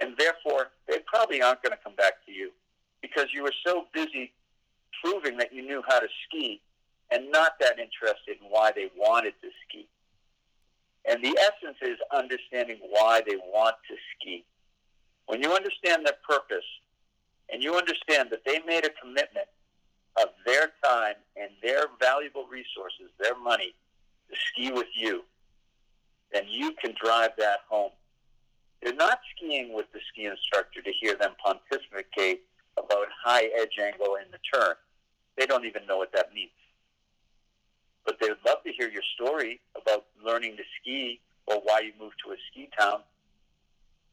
And 0.00 0.14
therefore, 0.16 0.68
they 0.86 1.00
probably 1.06 1.42
aren't 1.42 1.60
going 1.60 1.72
to 1.72 1.82
come 1.82 1.96
back 1.96 2.24
to 2.26 2.32
you 2.32 2.52
because 3.02 3.34
you 3.34 3.42
were 3.42 3.54
so 3.66 3.86
busy 3.92 4.32
proving 5.02 5.38
that 5.38 5.52
you 5.52 5.62
knew 5.62 5.82
how 5.88 5.98
to 5.98 6.06
ski 6.28 6.60
and 7.10 7.32
not 7.32 7.54
that 7.58 7.80
interested 7.80 8.36
in 8.40 8.48
why 8.48 8.70
they 8.70 8.90
wanted 8.96 9.34
to 9.42 9.48
ski. 9.66 9.88
And 11.04 11.20
the 11.20 11.36
essence 11.36 11.78
is 11.82 11.98
understanding 12.14 12.78
why 12.90 13.22
they 13.26 13.38
want 13.52 13.74
to 13.88 13.96
ski. 14.14 14.44
When 15.30 15.40
you 15.40 15.52
understand 15.52 16.04
their 16.04 16.16
purpose 16.28 16.66
and 17.52 17.62
you 17.62 17.76
understand 17.76 18.30
that 18.30 18.44
they 18.44 18.58
made 18.66 18.84
a 18.84 18.90
commitment 19.00 19.46
of 20.20 20.30
their 20.44 20.72
time 20.84 21.14
and 21.36 21.50
their 21.62 21.84
valuable 22.00 22.46
resources, 22.50 23.12
their 23.20 23.38
money, 23.38 23.72
to 24.28 24.36
ski 24.36 24.72
with 24.72 24.88
you, 24.92 25.22
then 26.32 26.46
you 26.48 26.72
can 26.82 26.96
drive 27.00 27.30
that 27.38 27.60
home. 27.68 27.92
They're 28.82 28.92
not 28.92 29.20
skiing 29.36 29.72
with 29.72 29.86
the 29.92 30.00
ski 30.10 30.26
instructor 30.26 30.82
to 30.82 30.90
hear 31.00 31.14
them 31.14 31.36
pontificate 31.40 32.40
about 32.76 33.06
high 33.24 33.50
edge 33.56 33.78
angle 33.80 34.16
in 34.16 34.28
the 34.32 34.38
turn. 34.52 34.74
They 35.38 35.46
don't 35.46 35.64
even 35.64 35.86
know 35.86 35.98
what 35.98 36.12
that 36.12 36.34
means. 36.34 36.50
But 38.04 38.16
they 38.20 38.30
would 38.30 38.44
love 38.44 38.64
to 38.64 38.72
hear 38.72 38.88
your 38.88 39.04
story 39.14 39.60
about 39.80 40.06
learning 40.24 40.56
to 40.56 40.64
ski 40.80 41.20
or 41.46 41.60
why 41.62 41.82
you 41.82 41.92
moved 42.00 42.16
to 42.26 42.32
a 42.32 42.36
ski 42.50 42.68
town. 42.76 43.02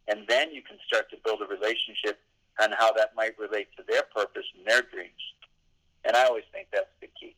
And 0.08 0.26
then 0.28 0.52
you 0.52 0.62
can 0.62 0.78
start 0.88 1.10
to 1.12 1.18
build 1.24 1.42
a 1.42 1.46
relationship 1.46 2.20
and 2.60 2.74
how 2.78 2.92
that 2.94 3.12
might 3.16 3.38
relate 3.38 3.68
to 3.78 3.84
their 3.88 4.04
purpose 4.16 4.46
and 4.58 4.66
their 4.66 4.82
dreams. 4.82 5.12
And 6.06 6.16
I 6.16 6.26
always 6.26 6.46
think 6.52 6.68
that's 6.72 6.88
the 7.02 7.08
key. 7.20 7.36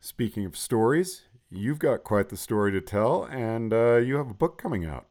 Speaking 0.00 0.44
of 0.44 0.56
stories, 0.56 1.22
you've 1.50 1.78
got 1.78 2.04
quite 2.04 2.28
the 2.28 2.36
story 2.36 2.72
to 2.72 2.80
tell, 2.80 3.24
and 3.24 3.72
uh, 3.72 3.96
you 3.96 4.16
have 4.16 4.30
a 4.30 4.34
book 4.34 4.56
coming 4.56 4.84
out. 4.84 5.06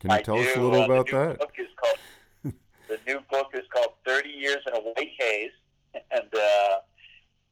Can 0.00 0.10
you 0.10 0.16
I 0.16 0.22
tell 0.22 0.36
do. 0.36 0.48
us 0.48 0.56
a 0.56 0.60
little 0.60 0.82
uh, 0.82 0.86
about 0.86 1.10
that? 1.10 1.38
Book 1.38 1.52
is 1.58 1.68
called, 1.76 2.54
the 2.88 2.98
new 3.06 3.20
book 3.30 3.50
is 3.54 3.64
called 3.72 3.94
30 4.06 4.28
Years 4.28 4.58
in 4.66 4.74
a 4.74 4.80
White 4.80 5.12
Haze. 5.18 5.50
And 6.10 6.34
uh, 6.34 6.76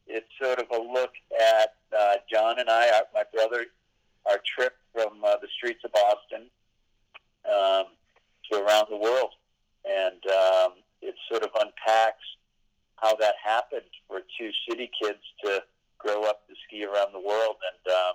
it's 0.07 0.27
sort 0.43 0.59
of 0.59 0.67
a 0.71 0.83
look 0.83 1.13
at 1.41 1.75
uh, 1.97 2.15
John 2.31 2.59
and 2.59 2.69
I, 2.69 3.03
my 3.15 3.23
brother, 3.33 3.67
our 4.29 4.41
trip 4.57 4.75
from 4.93 5.23
uh, 5.25 5.37
the 5.41 5.49
streets 5.57 5.81
of 5.85 5.93
Boston 5.93 6.51
um, 7.47 7.87
to 8.51 8.59
around 8.59 8.87
the 8.91 8.97
world. 8.97 9.31
And 9.85 10.23
um, 10.31 10.73
it 11.01 11.15
sort 11.31 11.43
of 11.43 11.51
unpacks 11.55 12.25
how 12.97 13.17
that 13.17 13.35
happened 13.43 13.91
for 14.07 14.21
two 14.39 14.51
city 14.69 14.91
kids 15.01 15.19
to 15.45 15.63
grow 15.99 16.23
up 16.25 16.47
to 16.47 16.55
ski 16.67 16.85
around 16.85 17.13
the 17.13 17.21
world. 17.21 17.57
And 17.73 17.95
um, 17.95 18.15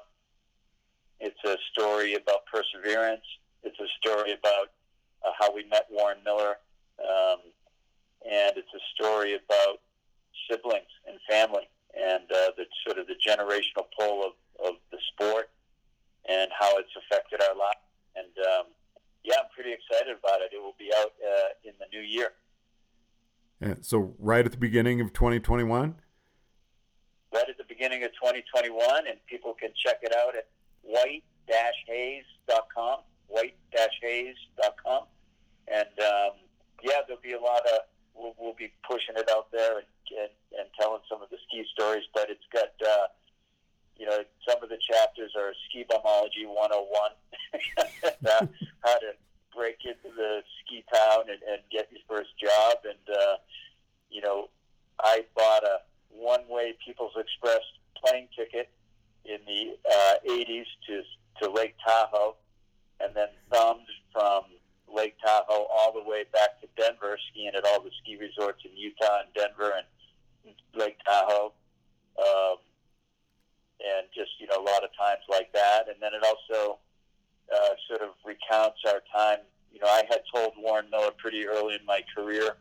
it's 1.19 1.43
a 1.45 1.57
story 1.71 2.13
about 2.13 2.45
perseverance. 2.45 3.25
It's 3.63 3.79
a 3.79 3.87
story 3.99 4.31
about 4.31 4.71
uh, 5.25 5.31
how 5.37 5.53
we 5.53 5.65
met 5.65 5.87
Warren 5.91 6.19
Miller. 6.23 6.55
Um, 6.99 7.39
and 8.29 8.57
it's 8.57 8.73
a 8.73 8.83
story 8.95 9.33
about 9.35 9.79
siblings 10.49 10.91
and 11.07 11.17
family 11.29 11.67
and 11.95 12.23
uh, 12.31 12.51
the 12.57 12.65
sort 12.85 12.99
of 12.99 13.07
the 13.07 13.15
generational 13.15 13.85
pull 13.97 14.23
of, 14.23 14.33
of 14.65 14.75
the 14.91 14.97
sport 15.13 15.49
and 16.29 16.51
how 16.57 16.77
it's 16.77 16.91
affected 16.95 17.41
our 17.41 17.55
lives. 17.55 17.83
And 18.15 18.33
um, 18.45 18.65
yeah, 19.23 19.36
I'm 19.39 19.49
pretty 19.53 19.73
excited 19.73 20.15
about 20.17 20.41
it. 20.41 20.51
It 20.53 20.62
will 20.62 20.75
be 20.77 20.91
out 20.97 21.13
uh, 21.21 21.49
in 21.63 21.73
the 21.80 21.86
new 21.91 22.03
year. 22.03 22.34
And 23.60 23.84
so, 23.86 24.13
right 24.19 24.45
at 24.45 24.51
the 24.51 24.58
beginning 24.58 25.01
of 25.01 25.13
2021? 25.13 25.95
Right 27.34 27.49
at 27.49 27.58
the 27.58 27.63
beginning 27.67 28.03
of 28.03 28.12
2021, 28.13 29.08
and 29.08 29.17
people 29.25 29.53
can 29.60 29.71
check 29.84 29.99
it 30.03 30.13
out 30.15 30.36
at 30.36 30.47
white-haze.com, 30.84 31.99
white-haze.com. 33.27 35.03
And 35.67 35.99
um, 35.99 36.32
yeah, 36.84 37.01
there'll 37.08 37.21
be 37.21 37.34
a 37.34 37.39
lot 37.39 37.65
of, 37.65 37.82
we'll, 38.15 38.36
we'll 38.38 38.53
be 38.53 38.71
pushing 38.88 39.15
it 39.17 39.30
out 39.32 39.51
there 39.51 39.80
and, 39.80 39.88
and, 40.15 40.30
and 40.60 40.69
telling 40.80 41.01
some 41.10 41.21
of 41.21 41.30
the 41.30 41.38
ski 41.47 41.65
stories, 41.73 42.06
but 42.13 42.30
it's 42.30 42.47
got, 42.53 42.71
uh, 42.88 43.08
you 43.97 44.05
know, 44.05 44.19
some 44.47 44.62
of 44.62 44.69
the 44.69 44.77
chapters 44.77 45.31
are 45.38 45.53
ski 45.67 45.86
bumology 45.89 46.45
101, 46.45 47.12
uh, 47.77 48.45
how 48.86 48.93
to 48.99 49.12
break 49.55 49.77
into 49.86 50.15
the 50.15 50.41
ski 50.60 50.83
town 50.93 51.23
and, 51.29 51.41
and 51.49 51.62
get 51.71 51.89
your 51.91 52.01
first 52.07 52.29
job. 52.39 52.77
And, 52.86 53.15
uh, 53.15 53.36
you 54.10 54.21
know, 54.21 54.49
I 54.99 55.25
bought 55.36 55.63
a 55.63 55.79
one-way 56.10 56.75
People's 56.86 57.13
Express 57.17 57.62
plane 58.03 58.27
ticket 58.38 58.69
in 59.25 59.39
the 59.45 59.77
uh, 59.91 60.13
80s 60.29 60.65
to, 60.88 61.01
to 61.41 61.51
Lake 61.51 61.75
Tahoe 61.86 62.36
and 62.99 63.15
then 63.15 63.27
thumbed 63.51 63.88
from 64.13 64.43
Lake 64.93 65.15
Tahoe 65.23 65.67
all 65.69 65.93
the 65.93 66.07
way 66.07 66.23
back 66.31 66.62
to 66.62 66.67
Denver, 66.77 67.17
skiing 67.31 67.51
at 67.55 67.65
all 67.65 67.81
the 67.81 67.91
ski 68.01 68.17
resorts 68.17 68.62
in 68.65 68.75
Utah 68.75 69.21
and 69.25 69.33
Denver 69.36 69.73
and 69.75 70.55
Lake 70.73 70.97
Tahoe. 71.05 71.53
Um, 72.17 72.57
and 73.79 74.07
just, 74.13 74.31
you 74.39 74.47
know, 74.47 74.57
a 74.57 74.65
lot 74.65 74.83
of 74.83 74.89
times 74.97 75.21
like 75.29 75.51
that. 75.53 75.87
And 75.87 75.97
then 76.01 76.11
it 76.13 76.23
also 76.23 76.79
uh, 77.53 77.73
sort 77.87 78.01
of 78.01 78.15
recounts 78.25 78.79
our 78.87 79.01
time. 79.13 79.39
You 79.71 79.79
know, 79.79 79.87
I 79.87 80.03
had 80.09 80.21
told 80.33 80.53
Warren 80.57 80.89
Miller 80.89 81.11
pretty 81.17 81.45
early 81.45 81.75
in 81.75 81.85
my 81.85 82.01
career 82.15 82.57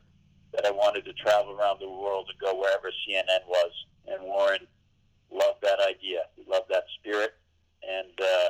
that 0.53 0.67
I 0.67 0.71
wanted 0.71 1.05
to 1.07 1.13
travel 1.15 1.53
around 1.53 1.81
the 1.81 1.89
world 1.89 2.29
and 2.29 2.39
go 2.39 2.59
wherever 2.59 2.91
CNN 2.91 3.47
was. 3.49 3.73
And 4.07 4.23
Warren 4.23 4.67
loved 5.31 5.63
that 5.63 5.81
idea. 5.81 6.29
He 6.37 6.45
loved 6.49 6.69
that 6.71 6.85
spirit. 6.99 7.35
And 7.83 8.21
uh, 8.21 8.49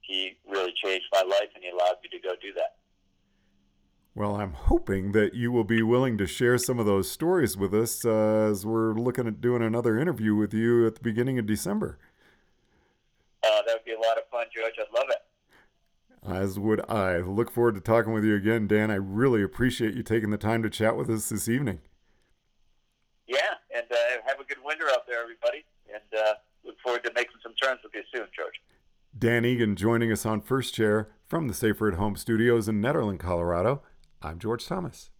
he 0.00 0.36
really 0.48 0.72
changed 0.82 1.06
my 1.12 1.22
life 1.22 1.50
and 1.54 1.62
he 1.62 1.70
allowed 1.70 1.96
me 2.02 2.08
to 2.10 2.18
go 2.18 2.34
do 2.40 2.52
that. 2.54 2.77
Well, 4.18 4.34
I'm 4.34 4.54
hoping 4.54 5.12
that 5.12 5.34
you 5.34 5.52
will 5.52 5.62
be 5.62 5.80
willing 5.80 6.18
to 6.18 6.26
share 6.26 6.58
some 6.58 6.80
of 6.80 6.86
those 6.86 7.08
stories 7.08 7.56
with 7.56 7.72
us 7.72 8.04
uh, 8.04 8.48
as 8.50 8.66
we're 8.66 8.92
looking 8.94 9.28
at 9.28 9.40
doing 9.40 9.62
another 9.62 9.96
interview 9.96 10.34
with 10.34 10.52
you 10.52 10.88
at 10.88 10.96
the 10.96 11.00
beginning 11.00 11.38
of 11.38 11.46
December. 11.46 12.00
Uh, 13.44 13.62
that 13.64 13.76
would 13.76 13.84
be 13.84 13.92
a 13.92 14.00
lot 14.00 14.18
of 14.18 14.24
fun, 14.28 14.46
George. 14.52 14.72
I'd 14.76 14.92
love 14.92 15.06
it. 15.08 15.22
As 16.28 16.58
would 16.58 16.80
I. 16.90 17.18
Look 17.18 17.52
forward 17.52 17.76
to 17.76 17.80
talking 17.80 18.12
with 18.12 18.24
you 18.24 18.34
again, 18.34 18.66
Dan. 18.66 18.90
I 18.90 18.96
really 18.96 19.40
appreciate 19.40 19.94
you 19.94 20.02
taking 20.02 20.30
the 20.30 20.36
time 20.36 20.64
to 20.64 20.68
chat 20.68 20.96
with 20.96 21.08
us 21.08 21.28
this 21.28 21.48
evening. 21.48 21.78
Yeah, 23.28 23.54
and 23.72 23.86
uh, 23.88 23.96
have 24.26 24.40
a 24.40 24.44
good 24.44 24.58
winter 24.64 24.86
out 24.90 25.06
there, 25.06 25.22
everybody. 25.22 25.64
And 25.94 26.20
uh, 26.20 26.34
look 26.64 26.80
forward 26.80 27.04
to 27.04 27.12
making 27.14 27.36
some 27.40 27.54
turns 27.54 27.78
with 27.84 27.94
you 27.94 28.02
soon, 28.12 28.26
George. 28.36 28.60
Dan 29.16 29.44
Egan 29.44 29.76
joining 29.76 30.10
us 30.10 30.26
on 30.26 30.40
First 30.40 30.74
Chair 30.74 31.08
from 31.28 31.46
the 31.46 31.54
Safer 31.54 31.86
at 31.86 31.94
Home 31.94 32.16
studios 32.16 32.68
in 32.68 32.82
Nederland, 32.82 33.20
Colorado. 33.20 33.82
I'm 34.20 34.40
George 34.40 34.66
Thomas. 34.66 35.10